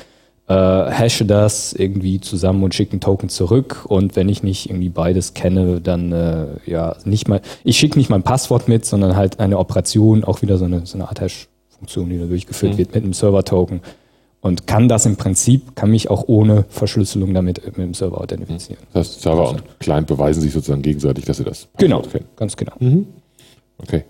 äh, 0.47 0.53
hashe 0.53 1.25
das 1.25 1.73
irgendwie 1.73 2.19
zusammen 2.19 2.63
und 2.63 2.75
schicke 2.75 2.93
einen 2.93 3.01
Token 3.01 3.29
zurück. 3.29 3.85
Und 3.87 4.15
wenn 4.15 4.29
ich 4.29 4.43
nicht 4.43 4.69
irgendwie 4.69 4.89
beides 4.89 5.33
kenne, 5.33 5.81
dann 5.81 6.11
äh, 6.11 6.47
ja 6.65 6.95
nicht 7.05 7.27
mal, 7.27 7.41
ich 7.63 7.77
schicke 7.77 7.97
nicht 7.97 8.09
mein 8.09 8.23
Passwort 8.23 8.67
mit, 8.67 8.85
sondern 8.85 9.15
halt 9.15 9.39
eine 9.39 9.57
Operation, 9.57 10.23
auch 10.23 10.41
wieder 10.41 10.57
so 10.57 10.65
eine, 10.65 10.85
so 10.85 10.97
eine 10.97 11.07
Art 11.07 11.19
Hash-Funktion, 11.21 12.09
die 12.09 12.19
da 12.19 12.25
durchgeführt 12.25 12.73
mhm. 12.73 12.77
wird 12.77 12.95
mit 12.95 13.03
einem 13.03 13.13
Server-Token. 13.13 13.81
Und 14.41 14.67
kann 14.67 14.87
das 14.87 15.07
im 15.07 15.15
Prinzip, 15.15 15.75
kann 15.75 15.89
mich 15.89 16.11
auch 16.11 16.25
ohne 16.27 16.65
Verschlüsselung 16.69 17.33
damit 17.33 17.65
mit 17.65 17.77
dem 17.77 17.95
Server 17.95 18.21
authentifizieren. 18.21 18.77
Das 18.93 19.07
heißt, 19.07 19.21
Server 19.23 19.49
und 19.49 19.63
Client 19.79 20.05
beweisen 20.05 20.41
sich 20.41 20.53
sozusagen 20.53 20.83
gegenseitig, 20.83 21.25
dass 21.25 21.37
sie 21.37 21.43
das 21.43 21.67
Genau, 21.79 22.01
kennen. 22.01 22.25
ganz 22.35 22.55
genau. 22.55 22.73
Mhm. 22.79 23.07
Okay. 23.79 24.03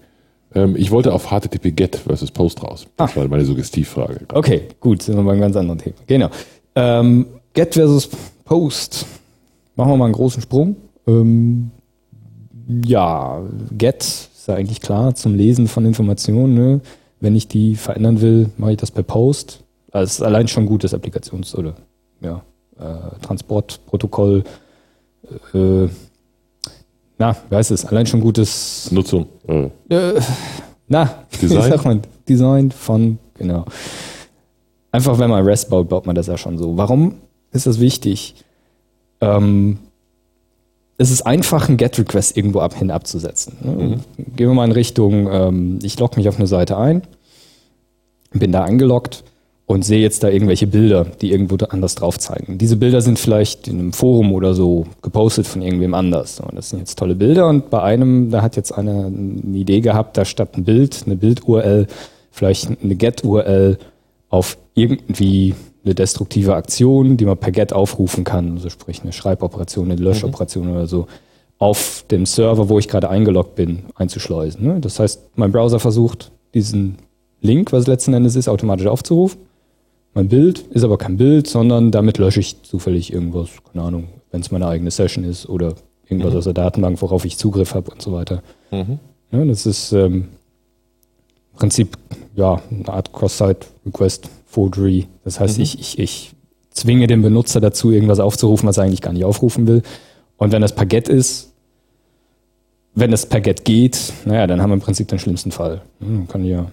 Ähm, 0.55 0.75
ich 0.77 0.89
wollte 0.89 1.13
auf 1.13 1.27
HTTP 1.27 1.75
GET 1.75 1.97
versus 1.97 2.31
Post 2.31 2.63
raus. 2.63 2.87
Das 2.95 3.11
ah. 3.11 3.15
war 3.17 3.27
meine 3.27 3.45
Suggestivfrage. 3.45 4.21
Okay, 4.33 4.63
gut, 4.79 5.03
sind 5.03 5.17
wir 5.17 5.23
bei 5.23 5.33
einem 5.33 5.41
ganz 5.41 5.55
anderen 5.55 5.79
Thema. 5.79 5.95
Genau. 6.07 6.29
Ähm, 6.75 7.27
GET 7.53 7.73
versus 7.73 8.09
Post. 8.45 9.05
Machen 9.75 9.91
wir 9.91 9.97
mal 9.97 10.05
einen 10.05 10.13
großen 10.13 10.41
Sprung. 10.41 10.77
Ähm, 11.05 11.71
ja, 12.85 13.41
GET 13.71 14.03
ist 14.03 14.47
ja 14.47 14.55
eigentlich 14.55 14.81
klar 14.81 15.13
zum 15.13 15.35
Lesen 15.35 15.67
von 15.67 15.85
Informationen. 15.85 16.53
Ne? 16.53 16.81
Wenn 17.19 17.35
ich 17.35 17.47
die 17.47 17.75
verändern 17.75 18.21
will, 18.21 18.49
mache 18.57 18.71
ich 18.71 18.77
das 18.77 18.91
per 18.91 19.03
Post. 19.03 19.63
Also 19.91 20.05
es 20.05 20.13
ist 20.15 20.21
allein 20.21 20.47
schon 20.47 20.65
gutes 20.65 20.93
Applikations- 20.93 21.55
oder 21.55 21.75
ja, 22.21 22.43
äh, 22.79 23.19
Transportprotokoll. 23.21 24.43
Äh, 25.53 25.87
na, 27.17 27.35
wie 27.49 27.55
heißt 27.55 27.71
es? 27.71 27.85
Allein 27.85 28.05
schon 28.05 28.21
gutes 28.21 28.91
Nutzung. 28.91 29.27
Äh, 29.47 30.19
na, 30.87 31.23
Design? 31.41 31.57
wie 31.57 31.69
sagt 31.69 31.85
man? 31.85 32.01
Design 32.27 32.71
von, 32.71 33.19
genau. 33.35 33.65
Einfach 34.91 35.19
wenn 35.19 35.29
man 35.29 35.43
REST 35.43 35.69
baut, 35.69 35.89
baut 35.89 36.05
man 36.05 36.15
das 36.15 36.27
ja 36.27 36.37
schon 36.37 36.57
so. 36.57 36.77
Warum 36.77 37.15
ist 37.51 37.67
das 37.67 37.79
wichtig? 37.79 38.35
Ähm, 39.21 39.79
es 40.97 41.11
ist 41.11 41.23
einfach, 41.23 41.67
einen 41.67 41.77
GET-Request 41.77 42.37
irgendwo 42.37 42.59
ab, 42.59 42.73
hin 42.75 42.91
abzusetzen. 42.91 43.57
Ne? 43.61 43.71
Mhm. 43.71 44.35
Gehen 44.35 44.47
wir 44.47 44.53
mal 44.53 44.65
in 44.65 44.71
Richtung, 44.71 45.27
ähm, 45.29 45.79
ich 45.83 45.99
logge 45.99 46.17
mich 46.17 46.29
auf 46.29 46.37
eine 46.37 46.47
Seite 46.47 46.77
ein, 46.77 47.01
bin 48.31 48.51
da 48.51 48.63
angeloggt 48.63 49.23
und 49.67 49.83
sehe 49.83 49.99
jetzt 49.99 50.23
da 50.23 50.29
irgendwelche 50.29 50.67
Bilder, 50.67 51.05
die 51.21 51.31
irgendwo 51.31 51.55
anders 51.65 51.95
drauf 51.95 52.19
zeigen. 52.19 52.57
Diese 52.59 52.77
Bilder 52.77 53.01
sind 53.01 53.17
vielleicht 53.17 53.67
in 53.67 53.79
einem 53.79 53.93
Forum 53.93 54.31
oder 54.31 54.53
so 54.53 54.85
gepostet 55.01 55.47
von 55.47 55.61
irgendwem 55.61 55.95
anders. 55.95 56.39
Und 56.39 56.55
das 56.55 56.69
sind 56.69 56.79
jetzt 56.79 56.99
tolle 56.99 57.15
Bilder 57.15 57.47
und 57.47 57.71
bei 57.71 57.81
einem, 57.81 58.29
da 58.29 58.43
hat 58.43 58.55
jetzt 58.55 58.71
einer 58.71 59.05
eine 59.05 59.57
Idee 59.57 59.81
gehabt, 59.81 60.17
da 60.17 60.25
statt 60.25 60.55
ein 60.55 60.65
Bild, 60.65 61.03
eine 61.05 61.15
Bild-URL, 61.15 61.87
vielleicht 62.31 62.69
eine 62.83 62.95
Get-URL 62.95 63.79
auf 64.29 64.57
irgendwie 64.75 65.55
eine 65.83 65.95
destruktive 65.95 66.55
Aktion, 66.55 67.17
die 67.17 67.25
man 67.25 67.37
per 67.37 67.51
Get 67.51 67.73
aufrufen 67.73 68.23
kann, 68.23 68.53
also 68.53 68.69
sprich 68.69 69.01
eine 69.01 69.13
Schreiboperation, 69.13 69.91
eine 69.91 70.01
Löschoperation 70.01 70.67
mhm. 70.67 70.73
oder 70.73 70.87
so, 70.87 71.07
auf 71.57 72.05
dem 72.11 72.25
Server, 72.25 72.69
wo 72.69 72.77
ich 72.77 72.87
gerade 72.87 73.09
eingeloggt 73.09 73.55
bin, 73.55 73.83
einzuschleusen. 73.95 74.63
Ne? 74.63 74.79
Das 74.79 74.99
heißt, 74.99 75.21
mein 75.35 75.51
Browser 75.51 75.79
versucht, 75.79 76.31
diesen 76.53 76.97
Link, 77.41 77.71
was 77.71 77.87
letzten 77.87 78.13
Endes 78.13 78.35
ist, 78.35 78.47
automatisch 78.47 78.87
aufzurufen 78.87 79.39
mein 80.15 80.29
Bild, 80.29 80.59
ist 80.71 80.83
aber 80.83 80.97
kein 80.97 81.17
Bild, 81.17 81.45
sondern 81.45 81.91
damit 81.91 82.17
lösche 82.17 82.39
ich 82.39 82.63
zufällig 82.63 83.13
irgendwas, 83.13 83.49
keine 83.71 83.85
Ahnung, 83.85 84.07
wenn 84.31 84.41
es 84.41 84.49
meine 84.49 84.65
eigene 84.65 84.89
Session 84.89 85.25
ist 85.25 85.47
oder 85.47 85.75
irgendwas 86.07 86.31
mhm. 86.31 86.37
aus 86.39 86.43
der 86.45 86.53
Datenbank, 86.53 87.01
worauf 87.01 87.25
ich 87.25 87.37
Zugriff 87.37 87.75
habe 87.75 87.91
und 87.91 88.01
so 88.01 88.13
weiter. 88.13 88.41
Mhm. 88.71 88.99
Ja, 89.31 89.43
das 89.43 89.65
ist 89.65 89.91
ähm, 89.91 90.29
im 91.51 91.57
Prinzip 91.57 91.97
ja, 92.33 92.61
eine 92.71 92.87
Art 92.89 93.11
Cross-Site-Request 93.11 94.29
Forgery. 94.45 95.07
Das 95.25 95.39
heißt, 95.39 95.57
mhm. 95.57 95.63
ich, 95.63 95.79
ich, 95.79 95.99
ich 95.99 96.31
zwinge 96.69 97.07
den 97.07 97.21
Benutzer 97.21 97.59
dazu, 97.59 97.91
irgendwas 97.91 98.19
aufzurufen, 98.19 98.69
was 98.69 98.77
er 98.77 98.85
eigentlich 98.85 99.01
gar 99.01 99.11
nicht 99.11 99.25
aufrufen 99.25 99.67
will. 99.67 99.83
Und 100.37 100.53
wenn 100.53 100.61
das 100.61 100.73
per 100.73 100.85
Get 100.85 101.09
ist, 101.09 101.51
wenn 102.93 103.11
das 103.11 103.25
per 103.25 103.41
Get 103.41 103.65
geht, 103.65 104.13
naja, 104.25 104.47
dann 104.47 104.61
haben 104.61 104.69
wir 104.69 104.75
im 104.75 104.81
Prinzip 104.81 105.09
den 105.09 105.19
schlimmsten 105.19 105.51
Fall. 105.51 105.81
Man 105.99 106.29
kann 106.29 106.45
ja 106.45 106.71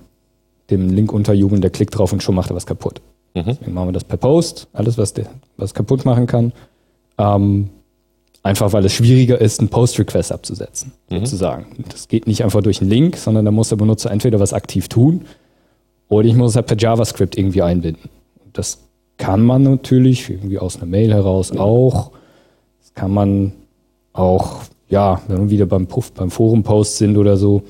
dem 0.70 0.90
Link 0.90 1.12
unterjubeln, 1.12 1.60
der 1.60 1.70
klickt 1.70 1.98
drauf 1.98 2.12
und 2.12 2.22
schon 2.22 2.36
macht 2.36 2.50
er 2.50 2.56
was 2.56 2.66
kaputt. 2.66 3.00
Mhm. 3.34 3.44
Deswegen 3.46 3.74
machen 3.74 3.88
wir 3.88 3.92
das 3.92 4.04
per 4.04 4.18
Post, 4.18 4.68
alles, 4.72 4.98
was, 4.98 5.14
der, 5.14 5.26
was 5.56 5.74
kaputt 5.74 6.04
machen 6.04 6.26
kann. 6.26 6.52
Ähm, 7.18 7.70
einfach 8.42 8.72
weil 8.72 8.84
es 8.84 8.92
schwieriger 8.92 9.40
ist, 9.40 9.60
einen 9.60 9.68
Post-Request 9.68 10.32
abzusetzen, 10.32 10.92
mhm. 11.08 11.20
sozusagen. 11.20 11.84
Das 11.90 12.08
geht 12.08 12.26
nicht 12.26 12.44
einfach 12.44 12.62
durch 12.62 12.80
einen 12.80 12.90
Link, 12.90 13.16
sondern 13.16 13.44
da 13.44 13.50
muss 13.50 13.68
der 13.68 13.76
Benutzer 13.76 14.10
entweder 14.10 14.40
was 14.40 14.52
aktiv 14.52 14.88
tun 14.88 15.22
oder 16.08 16.28
ich 16.28 16.34
muss 16.34 16.50
es 16.50 16.56
halt 16.56 16.66
per 16.66 16.76
JavaScript 16.78 17.38
irgendwie 17.38 17.62
einbinden. 17.62 18.10
Das 18.52 18.78
kann 19.16 19.42
man 19.42 19.62
natürlich 19.62 20.28
irgendwie 20.28 20.58
aus 20.58 20.76
einer 20.76 20.86
Mail 20.86 21.12
heraus 21.12 21.52
auch. 21.52 22.10
Das 22.80 22.92
kann 22.94 23.12
man 23.12 23.52
auch, 24.12 24.62
ja, 24.88 25.22
wenn 25.28 25.44
wir 25.44 25.50
wieder 25.50 25.66
beim, 25.66 25.86
Puff, 25.86 26.12
beim 26.12 26.30
Forum-Post 26.30 26.98
sind 26.98 27.16
oder 27.16 27.36
so, 27.36 27.62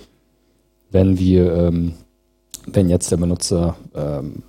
wenn 0.91 1.19
wir, 1.19 1.55
ähm, 1.55 1.93
wenn 2.67 2.89
jetzt 2.89 3.11
der 3.13 3.17
Benutzer 3.19 3.77
ähm, 3.95 4.43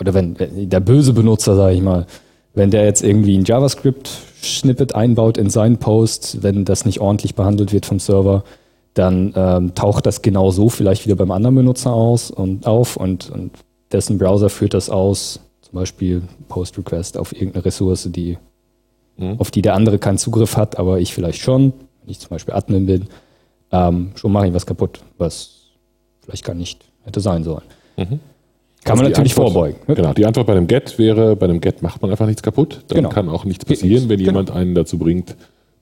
oder 0.00 0.14
wenn 0.14 0.36
der 0.38 0.80
böse 0.80 1.12
Benutzer, 1.12 1.56
sage 1.56 1.74
ich 1.74 1.82
mal, 1.82 2.06
wenn 2.54 2.70
der 2.70 2.84
jetzt 2.84 3.02
irgendwie 3.02 3.36
ein 3.36 3.44
JavaScript-Snippet 3.44 4.94
einbaut 4.94 5.38
in 5.38 5.50
seinen 5.50 5.78
Post, 5.78 6.42
wenn 6.42 6.64
das 6.64 6.84
nicht 6.84 7.00
ordentlich 7.00 7.34
behandelt 7.34 7.72
wird 7.72 7.86
vom 7.86 7.98
Server, 7.98 8.44
dann 8.94 9.32
ähm, 9.36 9.74
taucht 9.74 10.06
das 10.06 10.22
genau 10.22 10.50
so 10.50 10.68
vielleicht 10.68 11.04
wieder 11.04 11.14
beim 11.14 11.30
anderen 11.30 11.54
Benutzer 11.54 11.92
aus 11.92 12.30
und 12.30 12.66
auf 12.66 12.96
und, 12.96 13.30
und 13.30 13.52
dessen 13.92 14.18
Browser 14.18 14.48
führt 14.48 14.74
das 14.74 14.90
aus, 14.90 15.40
zum 15.62 15.74
Beispiel 15.74 16.22
Post-Request 16.48 17.16
auf 17.16 17.32
irgendeine 17.32 17.64
Ressource, 17.64 18.08
die, 18.10 18.38
mhm. 19.16 19.38
auf 19.38 19.50
die 19.50 19.62
der 19.62 19.74
andere 19.74 19.98
keinen 19.98 20.18
Zugriff 20.18 20.56
hat, 20.56 20.78
aber 20.78 20.98
ich 20.98 21.14
vielleicht 21.14 21.40
schon, 21.40 21.72
wenn 22.02 22.10
ich 22.10 22.18
zum 22.18 22.30
Beispiel 22.30 22.54
Admin 22.54 22.86
bin, 22.86 23.06
ähm, 23.70 24.12
schon 24.14 24.32
mache 24.32 24.48
ich 24.48 24.54
was 24.54 24.66
kaputt, 24.66 25.00
was 25.18 25.68
vielleicht 26.22 26.44
gar 26.44 26.54
nicht 26.54 26.84
hätte 27.04 27.20
sein 27.20 27.44
sollen. 27.44 27.64
Mhm. 27.96 28.20
Kann 28.84 28.96
man 28.96 29.06
natürlich 29.06 29.32
Antwort, 29.32 29.52
vorbeugen. 29.52 29.78
Ne? 29.86 29.94
Genau, 29.94 30.12
die 30.12 30.24
Antwort 30.24 30.46
bei 30.46 30.52
einem 30.54 30.66
Get 30.66 30.98
wäre, 30.98 31.36
bei 31.36 31.46
einem 31.46 31.60
Get 31.60 31.82
macht 31.82 32.00
man 32.00 32.10
einfach 32.10 32.26
nichts 32.26 32.42
kaputt. 32.42 32.84
Dann 32.88 32.96
genau. 32.96 33.08
kann 33.08 33.28
auch 33.28 33.44
nichts 33.44 33.64
passieren, 33.64 34.08
wenn 34.08 34.18
genau. 34.18 34.30
jemand 34.30 34.50
einen 34.50 34.74
dazu 34.74 34.98
bringt, 34.98 35.36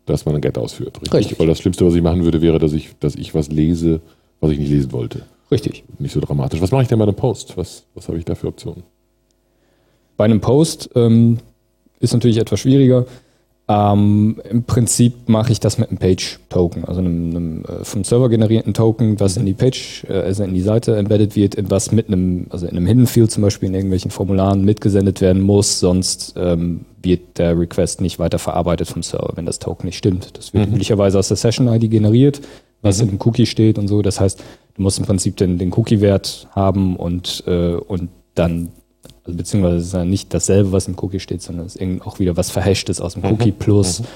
dass 0.06 0.24
man 0.24 0.34
ein 0.34 0.40
Get 0.40 0.58
ausführt. 0.58 0.96
Richtig? 1.00 1.14
richtig? 1.14 1.38
Weil 1.38 1.46
das 1.46 1.58
Schlimmste, 1.58 1.86
was 1.86 1.94
ich 1.94 2.02
machen 2.02 2.24
würde, 2.24 2.40
wäre, 2.40 2.58
dass 2.58 2.72
ich, 2.72 2.90
dass 2.98 3.14
ich 3.14 3.34
was 3.34 3.48
lese, 3.48 4.00
was 4.40 4.50
ich 4.50 4.58
nicht 4.58 4.70
lesen 4.70 4.92
wollte. 4.92 5.22
Richtig. 5.50 5.84
Nicht 5.98 6.12
so 6.12 6.20
dramatisch. 6.20 6.60
Was 6.60 6.72
mache 6.72 6.82
ich 6.82 6.88
denn 6.88 6.98
bei 6.98 7.04
einem 7.04 7.14
Post? 7.14 7.56
Was, 7.56 7.84
was 7.94 8.08
habe 8.08 8.18
ich 8.18 8.24
da 8.24 8.34
für 8.34 8.48
Optionen? 8.48 8.82
Bei 10.16 10.24
einem 10.24 10.40
Post 10.40 10.90
ähm, 10.94 11.38
ist 12.00 12.14
natürlich 12.14 12.38
etwas 12.38 12.60
schwieriger. 12.60 13.06
Ähm, 13.68 14.40
Im 14.48 14.62
Prinzip 14.62 15.28
mache 15.28 15.50
ich 15.50 15.58
das 15.58 15.76
mit 15.76 15.88
einem 15.88 15.98
Page-Token, 15.98 16.84
also 16.84 17.00
einem, 17.00 17.30
einem 17.30 17.64
äh, 17.64 17.84
vom 17.84 18.04
Server 18.04 18.28
generierten 18.28 18.74
Token, 18.74 19.18
was 19.18 19.36
in 19.36 19.44
die 19.44 19.54
Page, 19.54 20.04
äh, 20.08 20.12
also 20.12 20.44
in 20.44 20.54
die 20.54 20.60
Seite 20.60 20.96
embedded 20.96 21.34
wird, 21.34 21.56
was 21.68 21.90
mit 21.90 22.06
einem, 22.06 22.46
also 22.50 22.66
in 22.66 22.76
einem 22.76 22.86
Hidden 22.86 23.08
Field 23.08 23.32
zum 23.32 23.42
Beispiel 23.42 23.68
in 23.68 23.74
irgendwelchen 23.74 24.12
Formularen 24.12 24.64
mitgesendet 24.64 25.20
werden 25.20 25.42
muss, 25.42 25.80
sonst 25.80 26.34
ähm, 26.36 26.84
wird 27.02 27.38
der 27.38 27.58
Request 27.58 28.00
nicht 28.02 28.20
weiter 28.20 28.38
verarbeitet 28.38 28.86
vom 28.86 29.02
Server, 29.02 29.32
wenn 29.34 29.46
das 29.46 29.58
Token 29.58 29.86
nicht 29.86 29.98
stimmt. 29.98 30.38
Das 30.38 30.54
wird 30.54 30.68
mhm. 30.68 30.74
üblicherweise 30.74 31.18
aus 31.18 31.26
der 31.26 31.36
Session-ID 31.36 31.90
generiert, 31.90 32.40
was 32.82 32.98
mhm. 32.98 33.08
in 33.08 33.16
dem 33.16 33.26
Cookie 33.26 33.46
steht 33.46 33.80
und 33.80 33.88
so. 33.88 34.00
Das 34.00 34.20
heißt, 34.20 34.44
du 34.76 34.82
musst 34.82 35.00
im 35.00 35.06
Prinzip 35.06 35.38
den, 35.38 35.58
den 35.58 35.72
Cookie-Wert 35.72 36.46
haben 36.52 36.94
und, 36.94 37.42
äh, 37.48 37.74
und 37.74 38.10
dann 38.36 38.70
also 39.26 39.36
beziehungsweise 39.36 39.76
es 39.76 39.86
ist 39.88 39.92
ja 39.94 40.04
nicht 40.04 40.32
dasselbe, 40.32 40.72
was 40.72 40.86
im 40.86 40.96
Cookie 40.98 41.20
steht, 41.20 41.42
sondern 41.42 41.66
es 41.66 41.76
ist 41.76 42.06
auch 42.06 42.18
wieder 42.20 42.36
was 42.36 42.50
Verhashtes 42.50 43.00
aus 43.00 43.14
dem 43.14 43.22
mhm. 43.22 43.32
Cookie 43.32 43.52
plus 43.52 44.00
mhm. 44.00 44.06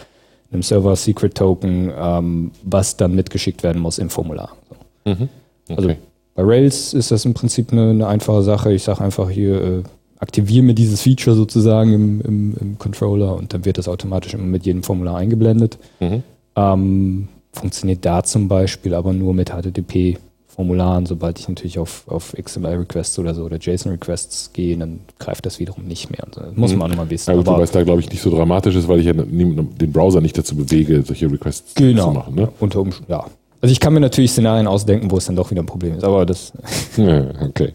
einem 0.53 0.63
Server 0.63 0.95
Secret 0.95 1.35
Token, 1.35 1.93
ähm, 1.99 2.53
was 2.63 2.97
dann 2.97 3.15
mitgeschickt 3.15 3.63
werden 3.63 3.83
muss 3.83 3.99
im 3.99 4.09
Formular. 4.09 4.57
So. 4.69 5.11
Mhm. 5.11 5.29
Okay. 5.69 5.77
Also 5.77 5.89
bei 6.37 6.43
Rails 6.45 6.95
ist 6.95 7.11
das 7.11 7.25
im 7.25 7.35
Prinzip 7.35 7.73
eine, 7.73 7.91
eine 7.91 8.07
einfache 8.07 8.43
Sache. 8.43 8.73
Ich 8.73 8.85
sage 8.85 9.03
einfach 9.03 9.29
hier, 9.29 9.61
äh, 9.61 9.83
aktiviere 10.19 10.65
mir 10.65 10.75
dieses 10.75 11.03
Feature 11.03 11.35
sozusagen 11.35 11.93
im, 11.93 12.21
im, 12.21 12.57
im, 12.61 12.79
Controller 12.79 13.35
und 13.35 13.53
dann 13.53 13.65
wird 13.65 13.79
das 13.79 13.89
automatisch 13.89 14.35
immer 14.35 14.45
mit 14.45 14.65
jedem 14.65 14.83
Formular 14.83 15.17
eingeblendet. 15.17 15.79
Mhm. 15.99 16.23
Ähm, 16.55 17.29
funktioniert 17.53 18.05
da 18.05 18.23
zum 18.23 18.47
Beispiel 18.47 18.95
aber 18.95 19.13
nur 19.13 19.35
mit 19.35 19.51
HTTP 19.51 20.19
Formularen, 20.61 21.07
sobald 21.07 21.39
ich 21.39 21.49
natürlich 21.49 21.79
auf, 21.79 22.05
auf 22.07 22.37
XML-Requests 22.39 23.19
oder 23.19 23.35
so 23.35 23.45
oder 23.45 23.57
JSON-Requests 23.57 24.53
gehe, 24.53 24.77
dann 24.77 25.01
greift 25.19 25.47
das 25.47 25.59
wiederum 25.59 25.85
nicht 25.85 26.11
mehr. 26.11 26.27
Das 26.31 26.55
muss 26.55 26.73
man 26.73 26.83
auch 26.83 26.89
nochmal 26.89 27.09
wissen. 27.09 27.31
Ja, 27.31 27.37
gut, 27.39 27.47
wobei 27.47 27.63
es 27.63 27.71
da, 27.71 27.83
glaube 27.83 28.01
ich, 28.01 28.11
nicht 28.11 28.21
so 28.21 28.29
dramatisch 28.29 28.77
ist, 28.77 28.87
weil 28.87 29.01
ich 29.01 29.07
ja 29.07 29.15
den 29.15 29.91
Browser 29.91 30.21
nicht 30.21 30.37
dazu 30.37 30.55
bewege, 30.55 31.03
solche 31.03 31.33
Requests 31.33 31.75
genau. 31.75 32.09
zu 32.09 32.13
machen. 32.13 32.35
Ne? 32.35 32.51
Unter 32.61 32.81
Umständen, 32.81 33.11
ja. 33.11 33.25
Also 33.63 33.73
ich 33.73 33.81
kann 33.81 33.95
mir 33.95 34.01
natürlich 34.01 34.33
Szenarien 34.33 34.67
ausdenken, 34.67 35.11
wo 35.11 35.17
es 35.17 35.25
dann 35.25 35.37
doch 35.37 35.51
wieder 35.51 35.63
ein 35.63 35.67
Problem 35.67 35.97
ist, 35.97 36.05
aber 36.05 36.27
das 36.27 36.53
ja, 36.99 37.31
okay. 37.41 37.73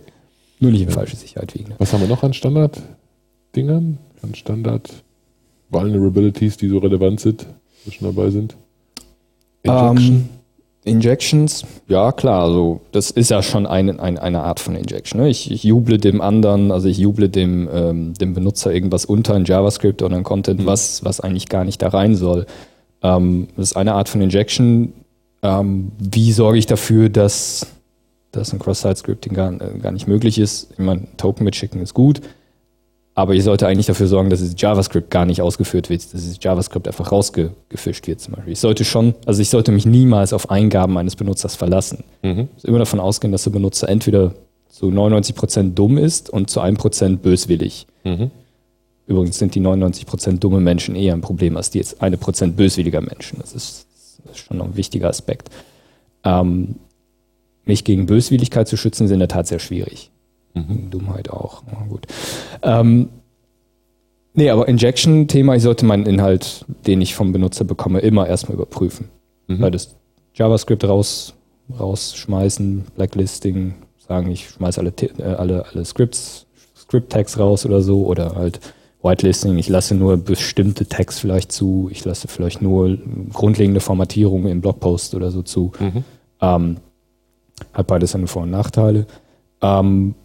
nur 0.59 0.71
nicht 0.71 0.83
in 0.83 0.91
falsche 0.91 1.15
Sicherheit 1.15 1.55
wiegen. 1.55 1.73
Was 1.79 1.91
haben 1.91 2.01
wir 2.01 2.07
noch 2.07 2.21
an 2.21 2.33
Standard-Dingern? 2.33 3.97
An 4.21 4.35
Standard-Vulnerabilities, 4.35 6.57
die 6.57 6.67
so 6.67 6.77
relevant 6.77 7.19
sind, 7.19 7.47
die 7.87 7.93
schon 7.93 8.15
dabei 8.15 8.29
sind? 8.29 8.55
Injection? 9.63 9.89
Um, 9.89 9.97
ähm, 9.97 10.29
Injections, 10.85 11.65
ja 11.87 12.11
klar, 12.11 12.43
also 12.43 12.79
das 12.91 13.09
ist 13.09 13.31
ja 13.31 13.41
schon 13.41 13.65
eine, 13.65 13.99
eine, 13.99 14.21
eine 14.21 14.43
Art 14.43 14.59
von 14.59 14.75
Injection. 14.75 15.19
Ne? 15.19 15.29
Ich, 15.29 15.51
ich 15.51 15.63
juble 15.63 15.97
dem 15.97 16.21
anderen, 16.21 16.71
also 16.71 16.87
ich 16.87 16.99
juble 16.99 17.27
dem, 17.27 17.67
ähm, 17.73 18.13
dem 18.13 18.35
Benutzer 18.35 18.71
irgendwas 18.71 19.03
unter 19.03 19.35
in 19.35 19.45
JavaScript 19.45 20.03
oder 20.03 20.15
in 20.15 20.23
Content, 20.23 20.61
mhm. 20.61 20.65
was, 20.67 21.03
was 21.03 21.19
eigentlich 21.19 21.49
gar 21.49 21.65
nicht 21.65 21.81
da 21.81 21.87
rein 21.89 22.15
soll. 22.15 22.45
Ähm, 23.01 23.47
das 23.57 23.71
ist 23.71 23.77
eine 23.77 23.93
Art 23.95 24.09
von 24.09 24.21
Injection. 24.21 24.93
Ähm, 25.41 25.91
wie 25.97 26.31
sorge 26.31 26.59
ich 26.59 26.67
dafür, 26.67 27.09
dass, 27.09 27.65
dass 28.31 28.53
ein 28.53 28.59
Cross-Site-Scripting 28.59 29.33
gar, 29.33 29.53
äh, 29.53 29.79
gar 29.79 29.91
nicht 29.91 30.07
möglich 30.07 30.37
ist? 30.37 30.69
Ich 30.73 30.79
meine, 30.79 31.07
Token 31.17 31.45
mitschicken 31.45 31.81
ist 31.81 31.95
gut, 31.95 32.21
aber 33.17 33.33
ich 33.33 33.45
sollte 33.45 33.65
eigentlich 33.65 33.85
dafür 33.85 34.07
sorgen, 34.07 34.29
dass 34.29 34.41
das 34.41 34.55
JavaScript 34.57 35.09
gar 35.09 35.25
nicht 35.25 35.41
ausgeführt 35.41 35.89
wird, 35.89 36.03
dass 36.13 36.27
das 36.27 36.37
JavaScript 36.41 36.85
einfach 36.85 37.13
rausgefischt 37.13 38.07
wird 38.07 38.19
zum 38.19 38.35
Beispiel. 38.35 38.51
Ich 38.51 38.59
sollte 38.59 38.83
schon, 38.83 39.15
also 39.25 39.41
ich 39.41 39.49
sollte 39.49 39.71
mich 39.71 39.85
niemals 39.85 40.33
auf 40.33 40.51
Eingaben 40.51 40.97
eines 40.97 41.15
Benutzers 41.15 41.55
verlassen. 41.55 42.03
Mhm. 42.23 42.49
Ich 42.49 42.53
muss 42.55 42.63
immer 42.65 42.79
davon 42.79 42.99
ausgehen, 42.99 43.31
dass 43.31 43.45
der 43.45 43.51
Benutzer 43.51 43.87
entweder 43.87 44.35
zu 44.67 44.87
99% 44.87 45.73
dumm 45.73 45.97
ist 45.97 46.29
und 46.29 46.49
zu 46.49 46.59
1% 46.59 47.17
böswillig. 47.17 47.87
Mhm. 48.03 48.31
Übrigens 49.07 49.39
sind 49.39 49.55
die 49.55 49.61
99% 49.61 50.39
dumme 50.39 50.59
Menschen 50.59 50.95
eher 50.97 51.13
ein 51.13 51.21
Problem 51.21 51.55
als 51.55 51.69
die 51.69 51.77
jetzt 51.77 52.01
eine 52.01 52.17
Prozent 52.17 52.57
böswilliger 52.57 52.99
Menschen. 52.99 53.39
Das 53.39 53.53
ist, 53.53 53.87
das 54.25 54.35
ist 54.35 54.45
schon 54.45 54.61
ein 54.61 54.75
wichtiger 54.75 55.07
Aspekt. 55.07 55.49
Ähm, 56.25 56.75
mich 57.63 57.85
gegen 57.85 58.07
Böswilligkeit 58.07 58.67
zu 58.67 58.75
schützen, 58.75 59.05
ist 59.05 59.11
in 59.11 59.19
der 59.19 59.29
Tat 59.29 59.47
sehr 59.47 59.59
schwierig. 59.59 60.11
Mhm. 60.55 60.89
Dummheit 60.89 61.29
auch. 61.29 61.63
Ja, 61.71 61.85
gut. 61.87 62.07
Ähm, 62.63 63.09
nee, 64.33 64.49
aber 64.49 64.67
Injection-Thema, 64.67 65.55
ich 65.55 65.63
sollte 65.63 65.85
meinen 65.85 66.05
Inhalt, 66.05 66.65
den 66.87 67.01
ich 67.01 67.13
vom 67.13 67.31
Benutzer 67.31 67.65
bekomme, 67.65 67.99
immer 67.99 68.27
erstmal 68.27 68.55
überprüfen. 68.55 69.09
Mhm. 69.47 69.61
Weil 69.61 69.71
das 69.71 69.95
JavaScript 70.33 70.83
raus, 70.85 71.33
rausschmeißen, 71.77 72.85
Blacklisting, 72.95 73.75
sagen, 73.97 74.31
ich 74.31 74.49
schmeiße 74.49 74.79
alle, 74.79 74.93
äh, 75.19 75.23
alle, 75.23 75.65
alle 75.71 75.85
Scripts, 75.85 76.47
Script-Tags 76.75 77.37
raus 77.37 77.65
oder 77.65 77.81
so, 77.81 78.05
oder 78.05 78.35
halt 78.35 78.59
Whitelisting, 79.05 79.57
ich 79.57 79.69
lasse 79.69 79.93
nur 79.93 80.17
bestimmte 80.17 80.87
Tags 80.87 81.19
vielleicht 81.19 81.51
zu, 81.51 81.89
ich 81.91 82.03
lasse 82.05 82.27
vielleicht 82.27 82.61
nur 82.61 82.97
grundlegende 83.31 83.79
Formatierungen 83.79 84.51
im 84.51 84.61
Blogpost 84.61 85.13
oder 85.13 85.31
so 85.31 85.43
zu. 85.43 85.71
Mhm. 85.79 86.03
Ähm, 86.41 86.77
hat 87.71 87.87
beides 87.87 88.11
seine 88.11 88.27
Vor- 88.27 88.43
und 88.43 88.51
Nachteile. 88.51 89.05
Ähm, 89.61 90.15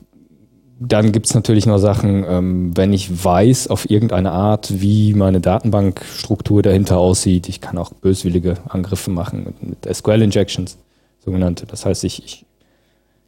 dann 0.83 1.13
gibt 1.13 1.27
es 1.27 1.35
natürlich 1.35 1.67
noch 1.67 1.77
Sachen, 1.77 2.25
ähm, 2.27 2.75
wenn 2.75 2.95
ich 2.95 3.25
weiß 3.25 3.69
auf 3.69 3.91
irgendeine 3.91 4.33
Art, 4.33 4.81
wie 4.81 5.13
meine 5.13 5.41
Datenbankstruktur 5.41 6.63
dahinter 6.63 6.97
aussieht. 6.97 7.51
Ich 7.51 7.61
kann 7.61 7.77
auch 7.77 7.93
böswillige 7.93 8.57
Angriffe 8.67 9.11
machen 9.11 9.45
mit, 9.45 9.63
mit 9.63 9.95
SQL-Injections, 9.95 10.79
sogenannte. 11.23 11.67
Das 11.67 11.85
heißt, 11.85 12.05
ich, 12.05 12.25
ich 12.25 12.47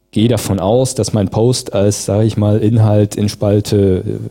gehe 0.09 0.27
davon 0.27 0.59
aus, 0.59 0.95
dass 0.95 1.13
mein 1.13 1.29
Post 1.29 1.73
als, 1.73 2.05
sage 2.05 2.25
ich 2.25 2.37
mal, 2.37 2.57
Inhalt 2.57 3.15
in 3.15 3.29
Spalte 3.29 4.03
äh, 4.03 4.29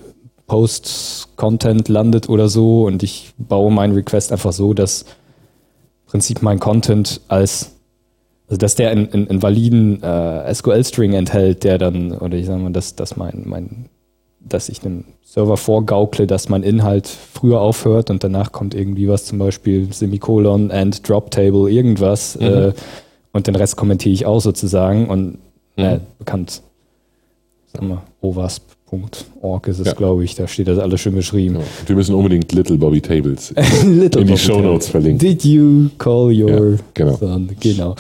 Post-Content 0.48 1.88
landet 1.88 2.28
oder 2.28 2.48
so 2.48 2.86
und 2.86 3.04
ich 3.04 3.34
baue 3.38 3.70
meinen 3.70 3.94
Request 3.94 4.32
einfach 4.32 4.52
so, 4.52 4.74
dass 4.74 5.02
im 5.02 6.10
Prinzip 6.10 6.42
mein 6.42 6.58
Content 6.58 7.20
als 7.28 7.76
also 8.52 8.58
dass 8.58 8.74
der 8.74 8.90
einen, 8.90 9.10
einen, 9.10 9.42
validen 9.42 10.02
äh, 10.02 10.54
SQL-String 10.54 11.14
enthält, 11.14 11.64
der 11.64 11.78
dann, 11.78 12.12
oder 12.12 12.36
ich 12.36 12.44
sage 12.44 12.62
mal, 12.62 12.70
dass, 12.70 12.94
dass 12.94 13.16
mein, 13.16 13.44
mein, 13.46 13.86
dass 14.40 14.68
ich 14.68 14.84
einem 14.84 15.04
Server 15.24 15.56
vorgaukle, 15.56 16.26
dass 16.26 16.50
mein 16.50 16.62
Inhalt 16.62 17.06
früher 17.08 17.62
aufhört 17.62 18.10
und 18.10 18.22
danach 18.22 18.52
kommt 18.52 18.74
irgendwie 18.74 19.08
was, 19.08 19.24
zum 19.24 19.38
Beispiel 19.38 19.90
Semikolon 19.90 20.70
and 20.70 21.08
Drop 21.08 21.30
Table, 21.30 21.70
irgendwas. 21.70 22.38
Mhm. 22.38 22.46
Äh, 22.46 22.72
und 23.32 23.46
den 23.46 23.56
Rest 23.56 23.76
kommentiere 23.76 24.12
ich 24.12 24.26
auch 24.26 24.40
sozusagen 24.40 25.08
und 25.08 25.38
mhm. 25.78 25.84
äh, 25.84 26.00
bekannt, 26.18 26.60
sagen 27.72 27.88
wir, 27.88 28.02
OWASP.org 28.20 29.66
ist 29.68 29.78
es, 29.78 29.86
ja. 29.86 29.94
glaube 29.94 30.24
ich, 30.24 30.34
da 30.34 30.46
steht 30.46 30.68
das 30.68 30.78
alles 30.78 31.00
schön 31.00 31.14
beschrieben. 31.14 31.54
Ja. 31.54 31.62
Wir 31.86 31.96
müssen 31.96 32.14
unbedingt 32.14 32.52
Little 32.52 32.76
Bobby 32.76 33.00
Tables 33.00 33.54
Little 33.86 34.20
in 34.20 34.26
die 34.26 34.36
Show 34.36 34.60
Notes 34.60 34.88
verlinken. 34.88 35.26
Did 35.26 35.42
you 35.42 35.88
call 35.96 36.26
your 36.26 36.72
ja, 36.72 36.78
genau. 36.92 37.16
son? 37.16 37.50
Genau. 37.58 37.94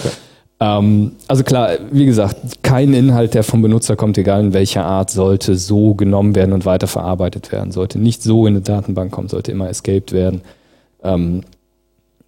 Ähm, 0.62 1.12
also 1.26 1.42
klar, 1.42 1.70
wie 1.90 2.06
gesagt, 2.06 2.62
kein 2.62 2.94
Inhalt, 2.94 3.34
der 3.34 3.42
vom 3.42 3.62
Benutzer 3.62 3.96
kommt, 3.96 4.16
egal 4.16 4.40
in 4.40 4.52
welcher 4.52 4.84
Art, 4.84 5.10
sollte 5.10 5.56
so 5.56 5.94
genommen 5.94 6.36
werden 6.36 6.52
und 6.52 6.64
weiterverarbeitet 6.64 7.50
werden, 7.50 7.72
sollte 7.72 7.98
nicht 7.98 8.22
so 8.22 8.46
in 8.46 8.54
eine 8.54 8.60
Datenbank 8.62 9.10
kommen, 9.10 9.28
sollte 9.28 9.50
immer 9.50 9.68
escaped 9.68 10.12
werden. 10.12 10.42
Ähm, 11.02 11.42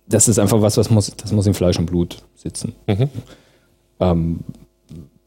das 0.09 0.27
ist 0.27 0.41
einfach 0.41 0.61
was, 0.63 0.77
was 0.77 0.91
muss, 0.91 1.13
das 1.17 1.31
muss 1.31 1.47
in 1.47 1.55
Fleisch 1.55 1.79
und 1.79 1.87
Blut 1.87 2.19
sitzen. 2.35 2.75
Mhm. 2.89 3.09
Ähm, 4.01 4.41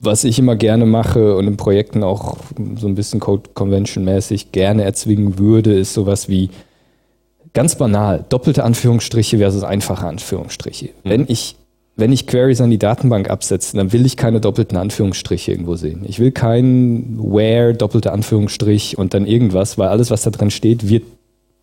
was 0.01 0.25
ich 0.25 0.37
immer 0.37 0.57
gerne 0.57 0.85
mache 0.85 1.37
und 1.37 1.47
in 1.47 1.55
Projekten 1.55 2.03
auch 2.03 2.35
so 2.75 2.87
ein 2.87 2.95
bisschen 2.95 3.21
Code 3.21 3.51
Convention 3.53 4.03
mäßig 4.03 4.51
gerne 4.51 4.83
erzwingen 4.83 5.39
würde, 5.39 5.73
ist 5.73 5.93
sowas 5.93 6.27
wie 6.27 6.49
ganz 7.53 7.75
banal, 7.75 8.25
doppelte 8.27 8.65
Anführungsstriche 8.65 9.37
versus 9.37 9.63
einfache 9.63 10.05
Anführungsstriche. 10.05 10.87
Mhm. 10.87 11.09
Wenn 11.09 11.25
ich 11.29 11.55
wenn 11.97 12.11
ich 12.11 12.27
Queries 12.27 12.61
an 12.61 12.69
die 12.69 12.77
Datenbank 12.77 13.29
absetze, 13.29 13.75
dann 13.75 13.91
will 13.91 14.05
ich 14.05 14.17
keine 14.17 14.39
doppelten 14.39 14.77
Anführungsstriche 14.77 15.51
irgendwo 15.51 15.75
sehen. 15.75 16.05
Ich 16.07 16.19
will 16.19 16.31
kein 16.31 17.17
where, 17.19 17.73
doppelte 17.73 18.11
Anführungsstrich 18.11 18.97
und 18.97 19.15
dann 19.15 19.25
irgendwas, 19.25 19.79
weil 19.79 19.89
alles, 19.89 20.11
was 20.11 20.21
da 20.21 20.29
drin 20.29 20.51
steht, 20.51 20.87
wird 20.87 21.03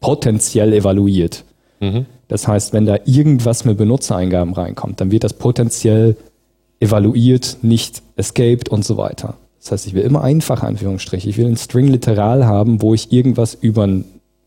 potenziell 0.01 0.73
evaluiert. 0.73 1.45
Mhm. 1.81 2.07
Das 2.27 2.49
heißt, 2.49 2.73
wenn 2.73 2.85
da 2.85 2.99
irgendwas 3.05 3.65
mit 3.65 3.79
Benutzereingaben 3.79 4.55
reinkommt, 4.55 5.01
dann 5.01 5.13
wird 5.13 5.23
das 5.23 5.35
potenziell 5.35 6.17
evaluiert, 6.81 7.59
nicht 7.63 8.03
escaped 8.17 8.69
und 8.69 8.85
so 8.85 8.97
weiter. 8.97 9.37
Das 9.61 9.73
heißt, 9.73 9.87
ich 9.87 9.95
will 9.95 10.03
immer 10.03 10.23
einfache 10.23 10.67
Anführungsstriche. 10.67 11.29
Ich 11.29 11.39
will 11.39 11.47
ein 11.47 11.57
String 11.57 11.87
literal 11.87 12.45
haben, 12.45 12.83
wo 12.83 12.93
ich 12.93 13.13
irgendwas 13.13 13.55
über 13.55 13.85
einen 13.85 14.05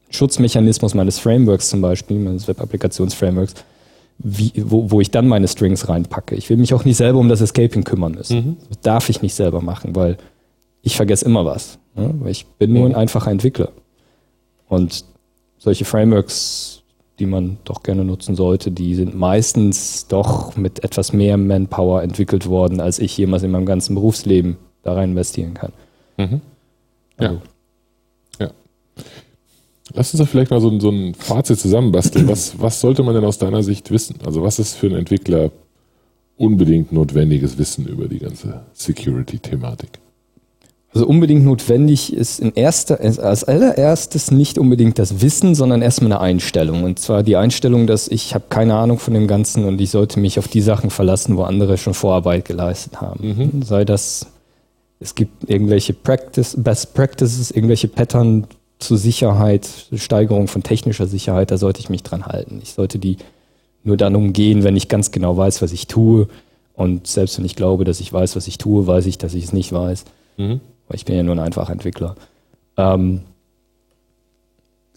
Schutzmechanismus 0.09 0.93
meines 0.93 1.17
Frameworks 1.17 1.69
zum 1.69 1.81
Beispiel, 1.81 2.19
meines 2.19 2.47
Web-Applikations-Frameworks, 2.47 3.55
wie, 4.19 4.51
wo, 4.57 4.91
wo 4.91 5.01
ich 5.01 5.11
dann 5.11 5.27
meine 5.27 5.47
Strings 5.47 5.89
reinpacke. 5.89 6.35
Ich 6.35 6.49
will 6.49 6.57
mich 6.57 6.73
auch 6.73 6.85
nicht 6.85 6.97
selber 6.97 7.19
um 7.19 7.29
das 7.29 7.41
Escaping 7.41 7.83
kümmern 7.83 8.13
müssen. 8.13 8.37
Mhm. 8.37 8.57
Das 8.69 8.79
darf 8.81 9.09
ich 9.09 9.21
nicht 9.21 9.35
selber 9.35 9.61
machen, 9.61 9.95
weil 9.95 10.17
ich 10.81 10.95
vergesse 10.95 11.25
immer 11.25 11.45
was. 11.45 11.77
Ne? 11.95 12.13
Weil 12.19 12.31
ich 12.31 12.45
bin 12.45 12.73
nur 12.73 12.85
ein 12.85 12.95
einfacher 12.95 13.31
Entwickler. 13.31 13.69
Und 14.67 15.05
solche 15.57 15.85
Frameworks, 15.85 16.83
die 17.19 17.25
man 17.25 17.57
doch 17.63 17.83
gerne 17.83 18.05
nutzen 18.05 18.35
sollte, 18.35 18.71
die 18.71 18.95
sind 18.95 19.15
meistens 19.15 20.07
doch 20.07 20.55
mit 20.55 20.83
etwas 20.83 21.13
mehr 21.13 21.37
Manpower 21.37 22.03
entwickelt 22.03 22.47
worden, 22.47 22.79
als 22.79 22.99
ich 22.99 23.17
jemals 23.17 23.43
in 23.43 23.51
meinem 23.51 23.65
ganzen 23.65 23.95
Berufsleben 23.95 24.57
da 24.83 24.93
rein 24.93 25.11
investieren 25.11 25.53
kann. 25.53 25.73
Mhm. 26.17 26.41
Ja. 27.19 27.27
Also. 27.29 27.41
ja. 28.39 28.49
Lass 29.93 30.13
uns 30.13 30.21
doch 30.21 30.27
vielleicht 30.27 30.51
mal 30.51 30.61
so, 30.61 30.79
so 30.79 30.89
ein 30.89 31.13
Fazit 31.13 31.59
zusammenbasteln. 31.59 32.27
Was, 32.27 32.59
was 32.59 32.81
sollte 32.81 33.03
man 33.03 33.15
denn 33.15 33.25
aus 33.25 33.37
deiner 33.37 33.63
Sicht 33.63 33.91
wissen? 33.91 34.15
Also 34.25 34.43
was 34.43 34.59
ist 34.59 34.75
für 34.75 34.87
einen 34.87 34.97
Entwickler 34.97 35.51
unbedingt 36.37 36.91
notwendiges 36.91 37.57
Wissen 37.57 37.87
über 37.87 38.07
die 38.07 38.19
ganze 38.19 38.61
Security-Thematik? 38.73 39.99
Also 40.93 41.05
unbedingt 41.05 41.43
notwendig 41.43 42.13
ist 42.13 42.39
in 42.39 42.53
erster, 42.53 42.99
als 43.01 43.43
allererstes 43.43 44.31
nicht 44.31 44.57
unbedingt 44.57 44.97
das 44.97 45.21
Wissen, 45.21 45.53
sondern 45.53 45.81
erstmal 45.81 46.13
eine 46.13 46.21
Einstellung. 46.21 46.83
Und 46.83 46.97
zwar 46.97 47.23
die 47.23 47.35
Einstellung, 47.35 47.87
dass 47.87 48.07
ich 48.07 48.33
habe 48.33 48.45
keine 48.49 48.75
Ahnung 48.75 48.97
von 48.97 49.13
dem 49.13 49.27
Ganzen 49.27 49.65
und 49.65 49.79
ich 49.81 49.91
sollte 49.91 50.19
mich 50.19 50.39
auf 50.39 50.47
die 50.47 50.61
Sachen 50.61 50.89
verlassen, 50.89 51.37
wo 51.37 51.43
andere 51.43 51.77
schon 51.77 51.93
Vorarbeit 51.93 52.45
geleistet 52.45 53.01
haben. 53.01 53.51
Mhm. 53.53 53.61
Sei 53.63 53.83
das, 53.85 54.27
es 54.99 55.13
gibt 55.13 55.49
irgendwelche 55.49 55.93
Practice, 55.93 56.55
Best 56.57 56.93
Practices, 56.93 57.51
irgendwelche 57.51 57.89
Pattern, 57.89 58.47
zur 58.79 58.97
Sicherheit, 58.97 59.87
Steigerung 59.93 60.47
von 60.47 60.63
technischer 60.63 61.07
Sicherheit, 61.07 61.51
da 61.51 61.57
sollte 61.57 61.79
ich 61.79 61.89
mich 61.89 62.03
dran 62.03 62.25
halten. 62.25 62.59
Ich 62.61 62.73
sollte 62.73 62.99
die 62.99 63.17
nur 63.83 63.97
dann 63.97 64.15
umgehen, 64.15 64.63
wenn 64.63 64.75
ich 64.75 64.87
ganz 64.87 65.11
genau 65.11 65.37
weiß, 65.37 65.61
was 65.61 65.71
ich 65.71 65.87
tue 65.87 66.27
Und 66.73 67.07
selbst 67.07 67.37
wenn 67.37 67.45
ich 67.45 67.55
glaube, 67.55 67.85
dass 67.85 67.99
ich 67.99 68.13
weiß, 68.13 68.35
was 68.35 68.47
ich 68.47 68.59
tue, 68.59 68.85
weiß 68.85 69.07
ich, 69.07 69.17
dass 69.17 69.33
ich 69.33 69.45
es 69.45 69.53
nicht 69.53 69.73
weiß. 69.73 70.05
Mhm. 70.37 70.61
Weil 70.87 70.95
ich 70.95 71.05
bin 71.05 71.15
ja 71.15 71.23
nur 71.23 71.35
ein 71.35 71.39
einfacher 71.39 71.73
Entwickler. 71.73 72.15
Ähm, 72.77 73.21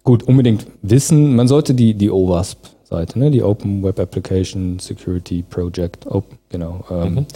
gut, 0.05 0.23
unbedingt 0.25 0.67
wissen, 0.83 1.35
man 1.35 1.49
sollte 1.49 1.73
die, 1.73 1.95
die 1.95 2.11
OWASP-Seite, 2.11 3.19
ne, 3.19 3.31
die 3.31 3.43
Open 3.43 3.83
Web 3.83 3.99
Application 3.99 4.79
Security 4.79 5.43
Project, 5.43 6.07
Open, 6.07 6.37
genau, 6.51 6.85
ähm, 6.91 7.15
mhm. 7.15 7.27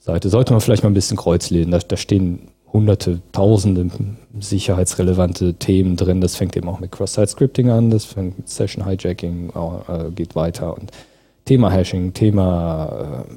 Seite, 0.00 0.28
sollte 0.30 0.52
man 0.52 0.60
vielleicht 0.60 0.82
mal 0.82 0.90
ein 0.90 0.94
bisschen 0.94 1.16
kreuzlesen. 1.16 1.70
Da, 1.70 1.78
da 1.78 1.96
stehen 1.96 2.48
hunderte, 2.76 3.20
tausende 3.32 3.88
sicherheitsrelevante 4.38 5.54
Themen 5.54 5.96
drin. 5.96 6.20
Das 6.20 6.36
fängt 6.36 6.56
eben 6.56 6.68
auch 6.68 6.78
mit 6.78 6.92
Cross-Site-Scripting 6.92 7.70
an, 7.70 7.90
das 7.90 8.04
fängt 8.04 8.38
mit 8.38 8.48
Session-Hijacking, 8.48 9.50
äh, 9.88 10.10
geht 10.10 10.36
weiter 10.36 10.76
und 10.76 10.92
Thema 11.46 11.70
Hashing, 11.70 12.12
Thema 12.12 13.24
äh, 13.28 13.34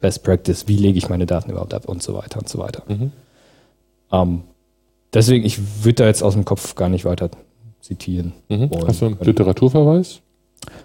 Best 0.00 0.24
Practice, 0.24 0.66
wie 0.66 0.76
lege 0.76 0.98
ich 0.98 1.08
meine 1.08 1.26
Daten 1.26 1.50
überhaupt 1.50 1.74
ab 1.74 1.88
und 1.88 2.02
so 2.02 2.14
weiter 2.14 2.40
und 2.40 2.48
so 2.48 2.58
weiter. 2.58 2.82
Mhm. 2.88 3.12
Ähm, 4.10 4.42
deswegen, 5.14 5.44
ich 5.44 5.84
würde 5.84 6.02
da 6.02 6.06
jetzt 6.06 6.22
aus 6.22 6.34
dem 6.34 6.44
Kopf 6.44 6.74
gar 6.74 6.88
nicht 6.88 7.04
weiter 7.04 7.30
zitieren. 7.80 8.32
Mhm. 8.48 8.70
Hast 8.86 9.02
du 9.02 9.06
einen 9.06 9.18
Literaturverweis? 9.20 10.20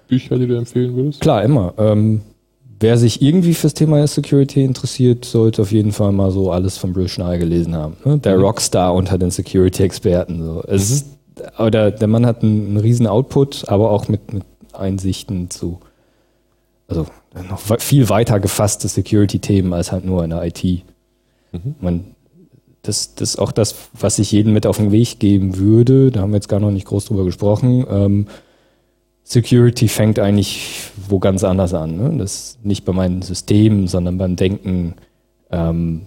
Bücher, 0.07 0.37
die 0.37 0.47
du 0.47 0.55
empfehlen 0.55 0.95
würdest? 0.95 1.21
Klar, 1.21 1.43
immer. 1.43 1.73
Ähm, 1.77 2.21
wer 2.79 2.97
sich 2.97 3.21
irgendwie 3.21 3.53
fürs 3.53 3.73
Thema 3.73 4.05
Security 4.07 4.63
interessiert, 4.63 5.25
sollte 5.25 5.61
auf 5.61 5.71
jeden 5.71 5.91
Fall 5.91 6.11
mal 6.11 6.31
so 6.31 6.51
alles 6.51 6.77
von 6.77 6.93
Bruce 6.93 7.11
Schneider 7.11 7.39
gelesen 7.39 7.75
haben. 7.75 7.97
Ne? 8.05 8.17
Der 8.19 8.37
mhm. 8.37 8.43
Rockstar 8.43 8.93
unter 8.93 9.17
den 9.17 9.31
Security-Experten. 9.31 10.43
So. 10.43 10.63
Mhm. 10.67 11.03
aber 11.55 11.71
der, 11.71 11.91
der 11.91 12.07
Mann 12.07 12.25
hat 12.25 12.43
einen, 12.43 12.67
einen 12.67 12.77
riesen 12.77 13.07
Output, 13.07 13.65
aber 13.67 13.91
auch 13.91 14.07
mit, 14.07 14.33
mit 14.33 14.43
Einsichten 14.73 15.49
zu, 15.49 15.79
also 16.87 17.07
noch 17.49 17.59
viel 17.79 18.09
weiter 18.09 18.39
gefasste 18.39 18.87
Security-Themen 18.87 19.73
als 19.73 19.91
halt 19.91 20.05
nur 20.05 20.23
in 20.23 20.29
der 20.29 20.45
IT. 20.45 20.63
Mhm. 20.63 21.75
Man, 21.79 22.05
das, 22.81 23.15
das 23.15 23.31
ist 23.31 23.39
auch 23.39 23.51
das, 23.51 23.75
was 23.93 24.19
ich 24.19 24.31
jedem 24.31 24.53
mit 24.53 24.65
auf 24.65 24.77
den 24.77 24.91
Weg 24.91 25.19
geben 25.19 25.57
würde. 25.57 26.11
Da 26.11 26.21
haben 26.21 26.31
wir 26.31 26.37
jetzt 26.37 26.49
gar 26.49 26.59
noch 26.59 26.71
nicht 26.71 26.85
groß 26.85 27.05
drüber 27.05 27.25
gesprochen. 27.25 27.85
Ähm, 27.89 28.27
Security 29.29 29.89
fängt 29.89 30.19
eigentlich 30.19 30.89
wo 31.09 31.19
ganz 31.19 31.43
anders 31.43 31.73
an. 31.73 31.97
Ne? 31.97 32.17
Das 32.17 32.33
ist 32.33 32.65
nicht 32.65 32.85
bei 32.85 32.93
meinen 32.93 33.21
Systemen, 33.21 33.87
sondern 33.87 34.17
beim 34.17 34.37
Denken, 34.37 34.93
ähm, 35.51 36.03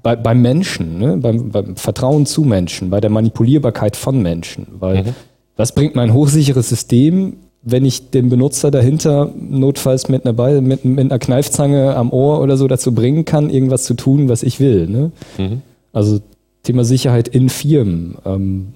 bei, 0.00 0.14
beim 0.14 0.40
Menschen, 0.40 1.00
ne? 1.00 1.16
beim, 1.16 1.50
beim, 1.50 1.74
Vertrauen 1.74 2.26
zu 2.26 2.42
Menschen, 2.42 2.90
bei 2.90 3.00
der 3.00 3.10
Manipulierbarkeit 3.10 3.96
von 3.96 4.22
Menschen. 4.22 4.68
Weil 4.78 5.02
mhm. 5.02 5.14
was 5.56 5.74
bringt 5.74 5.96
mein 5.96 6.14
hochsicheres 6.14 6.68
System, 6.68 7.38
wenn 7.62 7.84
ich 7.84 8.10
den 8.10 8.28
Benutzer 8.28 8.70
dahinter 8.70 9.28
notfalls 9.36 10.08
mit 10.08 10.24
einer, 10.24 10.32
Beil, 10.32 10.60
mit, 10.60 10.84
mit 10.84 11.10
einer 11.10 11.18
Kneifzange 11.18 11.96
am 11.96 12.12
Ohr 12.12 12.40
oder 12.40 12.56
so 12.56 12.68
dazu 12.68 12.94
bringen 12.94 13.24
kann, 13.24 13.50
irgendwas 13.50 13.82
zu 13.82 13.94
tun, 13.94 14.28
was 14.28 14.44
ich 14.44 14.60
will. 14.60 14.86
Ne? 14.86 15.10
Mhm. 15.38 15.62
Also 15.92 16.20
Thema 16.62 16.84
Sicherheit 16.84 17.28
in 17.28 17.48
Firmen. 17.48 18.16
Ähm, 18.24 18.74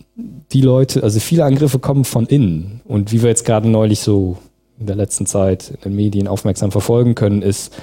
die 0.53 0.61
Leute, 0.61 1.03
also 1.03 1.21
viele 1.21 1.45
Angriffe 1.45 1.79
kommen 1.79 2.05
von 2.05 2.27
innen. 2.27 2.81
Und 2.85 3.13
wie 3.13 3.23
wir 3.23 3.29
jetzt 3.29 3.45
gerade 3.45 3.69
neulich 3.69 4.01
so 4.01 4.39
in 4.79 4.87
der 4.87 4.97
letzten 4.97 5.27
Zeit 5.27 5.71
in 5.71 5.81
den 5.91 5.97
Medien 5.97 6.29
aufmerksam 6.29 6.73
verfolgen 6.73 7.15
können, 7.15 7.43
ist, 7.43 7.75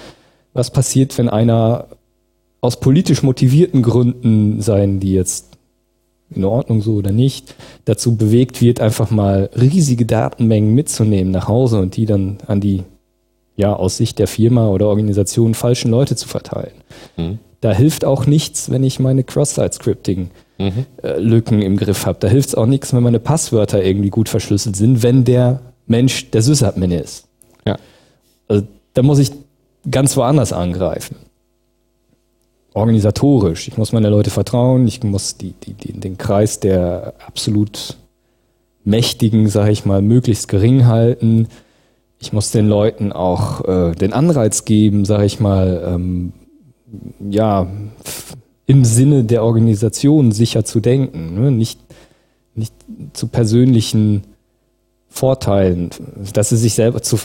was 0.53 0.71
passiert, 0.71 1.17
wenn 1.17 1.29
einer 1.29 1.87
aus 2.61 2.79
politisch 2.79 3.23
motivierten 3.23 3.81
Gründen, 3.81 4.61
seien 4.61 4.99
die 4.99 5.13
jetzt 5.13 5.57
in 6.33 6.45
Ordnung 6.45 6.81
so 6.81 6.95
oder 6.95 7.11
nicht, 7.11 7.55
dazu 7.85 8.15
bewegt 8.15 8.61
wird, 8.61 8.79
einfach 8.79 9.11
mal 9.11 9.49
riesige 9.59 10.05
Datenmengen 10.05 10.73
mitzunehmen 10.73 11.31
nach 11.31 11.47
Hause 11.47 11.79
und 11.79 11.97
die 11.97 12.05
dann 12.05 12.37
an 12.47 12.61
die, 12.61 12.83
ja, 13.55 13.73
aus 13.73 13.97
Sicht 13.97 14.19
der 14.19 14.27
Firma 14.27 14.69
oder 14.69 14.87
Organisation 14.87 15.53
falschen 15.53 15.91
Leute 15.91 16.15
zu 16.15 16.27
verteilen. 16.27 16.73
Mhm. 17.17 17.39
Da 17.61 17.71
hilft 17.71 18.03
auch 18.05 18.25
nichts, 18.25 18.71
wenn 18.71 18.83
ich 18.83 18.99
meine 18.99 19.23
Cross-Site-Scripting-Lücken 19.23 21.57
mhm. 21.57 21.61
äh, 21.61 21.65
im 21.65 21.77
Griff 21.77 22.07
habe. 22.07 22.17
Da 22.19 22.27
hilft 22.27 22.49
es 22.49 22.55
auch 22.55 22.65
nichts, 22.65 22.93
wenn 22.93 23.03
meine 23.03 23.19
Passwörter 23.19 23.83
irgendwie 23.83 24.09
gut 24.09 24.29
verschlüsselt 24.29 24.75
sind, 24.75 25.03
wenn 25.03 25.23
der 25.23 25.61
Mensch 25.85 26.31
der 26.31 26.41
Sysadmin 26.41 26.91
ist. 26.91 27.27
Ja. 27.65 27.77
Also, 28.47 28.65
da 28.95 29.03
muss 29.03 29.19
ich 29.19 29.31
ganz 29.89 30.17
woanders 30.17 30.53
angreifen. 30.53 31.15
Organisatorisch. 32.73 33.67
Ich 33.67 33.77
muss 33.77 33.91
meine 33.91 34.09
Leute 34.09 34.29
vertrauen. 34.29 34.87
Ich 34.87 35.03
muss 35.03 35.37
die, 35.37 35.53
die, 35.63 35.73
die, 35.73 35.93
den 35.93 36.17
Kreis 36.17 36.59
der 36.59 37.13
absolut 37.27 37.97
Mächtigen, 38.83 39.49
sage 39.49 39.71
ich 39.71 39.85
mal, 39.85 40.01
möglichst 40.01 40.47
gering 40.47 40.87
halten. 40.87 41.47
Ich 42.19 42.33
muss 42.33 42.51
den 42.51 42.67
Leuten 42.67 43.11
auch 43.11 43.65
äh, 43.65 43.91
den 43.93 44.13
Anreiz 44.13 44.65
geben, 44.65 45.05
sage 45.05 45.25
ich 45.25 45.39
mal, 45.39 45.83
ähm, 45.85 46.33
ja, 47.29 47.67
im 48.65 48.85
Sinne 48.85 49.23
der 49.23 49.43
Organisation 49.43 50.31
sicher 50.31 50.63
zu 50.63 50.79
denken, 50.79 51.41
ne? 51.41 51.51
nicht, 51.51 51.79
nicht 52.55 52.73
zu 53.13 53.27
persönlichen 53.27 54.23
Vorteilen, 55.09 55.89
dass 56.33 56.49
sie 56.49 56.57
sich 56.57 56.73
selber 56.73 57.01
zu, 57.01 57.17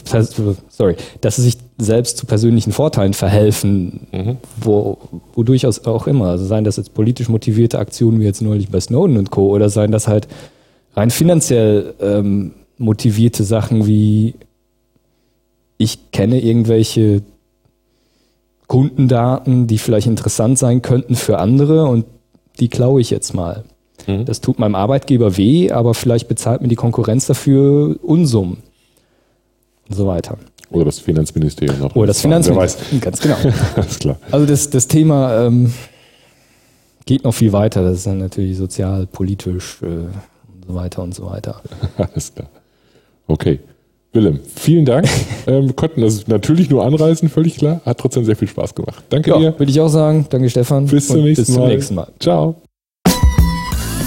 sorry, 0.68 0.96
dass 1.20 1.36
sie 1.36 1.42
sich 1.42 1.58
selbst 1.78 2.16
zu 2.16 2.26
persönlichen 2.26 2.72
Vorteilen 2.72 3.14
verhelfen, 3.14 4.08
mhm. 4.10 4.36
wo, 4.60 4.98
wodurch 5.34 5.64
auch 5.66 6.08
immer. 6.08 6.30
Also 6.30 6.46
seien 6.46 6.64
das 6.64 6.78
jetzt 6.78 6.94
politisch 6.94 7.28
motivierte 7.28 7.78
Aktionen 7.78 8.18
wie 8.18 8.24
jetzt 8.24 8.42
neulich 8.42 8.70
bei 8.70 8.80
Snowden 8.80 9.16
und 9.16 9.30
Co. 9.30 9.50
oder 9.50 9.68
seien 9.68 9.92
das 9.92 10.08
halt 10.08 10.26
rein 10.96 11.10
finanziell 11.10 11.94
ähm, 12.00 12.54
motivierte 12.76 13.44
Sachen 13.44 13.86
wie 13.86 14.34
ich 15.78 16.10
kenne 16.10 16.40
irgendwelche 16.40 17.22
Kundendaten, 18.66 19.66
die 19.66 19.78
vielleicht 19.78 20.06
interessant 20.06 20.58
sein 20.58 20.82
könnten 20.82 21.14
für 21.14 21.38
andere 21.38 21.84
und 21.86 22.04
die 22.58 22.68
klaue 22.68 23.00
ich 23.00 23.10
jetzt 23.10 23.34
mal. 23.34 23.64
Mhm. 24.06 24.24
Das 24.24 24.40
tut 24.40 24.58
meinem 24.58 24.74
Arbeitgeber 24.74 25.36
weh, 25.36 25.70
aber 25.70 25.94
vielleicht 25.94 26.28
bezahlt 26.28 26.62
mir 26.62 26.68
die 26.68 26.76
Konkurrenz 26.76 27.26
dafür 27.26 27.96
Unsummen 28.02 28.58
und 29.88 29.94
so 29.94 30.06
weiter. 30.06 30.38
Oder 30.70 30.86
das 30.86 30.98
Finanzministerium 30.98 31.78
noch. 31.78 31.94
Oder 31.94 32.08
das 32.08 32.20
Finanzministerium, 32.20 33.00
ganz 33.00 33.20
genau. 33.20 33.36
Alles 33.76 33.98
klar. 33.98 34.18
Also 34.30 34.46
das, 34.46 34.70
das 34.70 34.88
Thema 34.88 35.46
ähm, 35.46 35.72
geht 37.04 37.22
noch 37.22 37.34
viel 37.34 37.52
weiter. 37.52 37.82
Das 37.82 37.98
ist 37.98 38.06
dann 38.06 38.18
natürlich 38.18 38.56
sozial, 38.56 39.06
politisch 39.06 39.78
äh, 39.82 39.86
und 39.86 40.66
so 40.66 40.74
weiter 40.74 41.02
und 41.02 41.14
so 41.14 41.26
weiter. 41.26 41.62
Alles 41.96 42.34
klar. 42.34 42.48
Okay. 43.28 43.60
Willem, 44.16 44.40
vielen 44.54 44.84
Dank. 44.84 45.06
ähm, 45.46 45.66
wir 45.66 45.74
konnten 45.74 46.00
das 46.00 46.26
natürlich 46.26 46.70
nur 46.70 46.84
anreisen, 46.84 47.28
völlig 47.28 47.56
klar. 47.58 47.80
Hat 47.84 47.98
trotzdem 47.98 48.24
sehr 48.24 48.36
viel 48.36 48.48
Spaß 48.48 48.74
gemacht. 48.74 49.04
Danke 49.10 49.30
ja, 49.30 49.38
dir. 49.38 49.58
Würde 49.58 49.70
ich 49.70 49.80
auch 49.80 49.88
sagen. 49.88 50.26
Danke, 50.28 50.50
Stefan. 50.50 50.86
Bis 50.86 51.08
zum, 51.08 51.22
nächsten, 51.22 51.44
bis 51.44 51.54
zum 51.54 51.66
nächsten 51.68 51.94
Mal. 51.94 52.08
Ciao. 52.18 52.56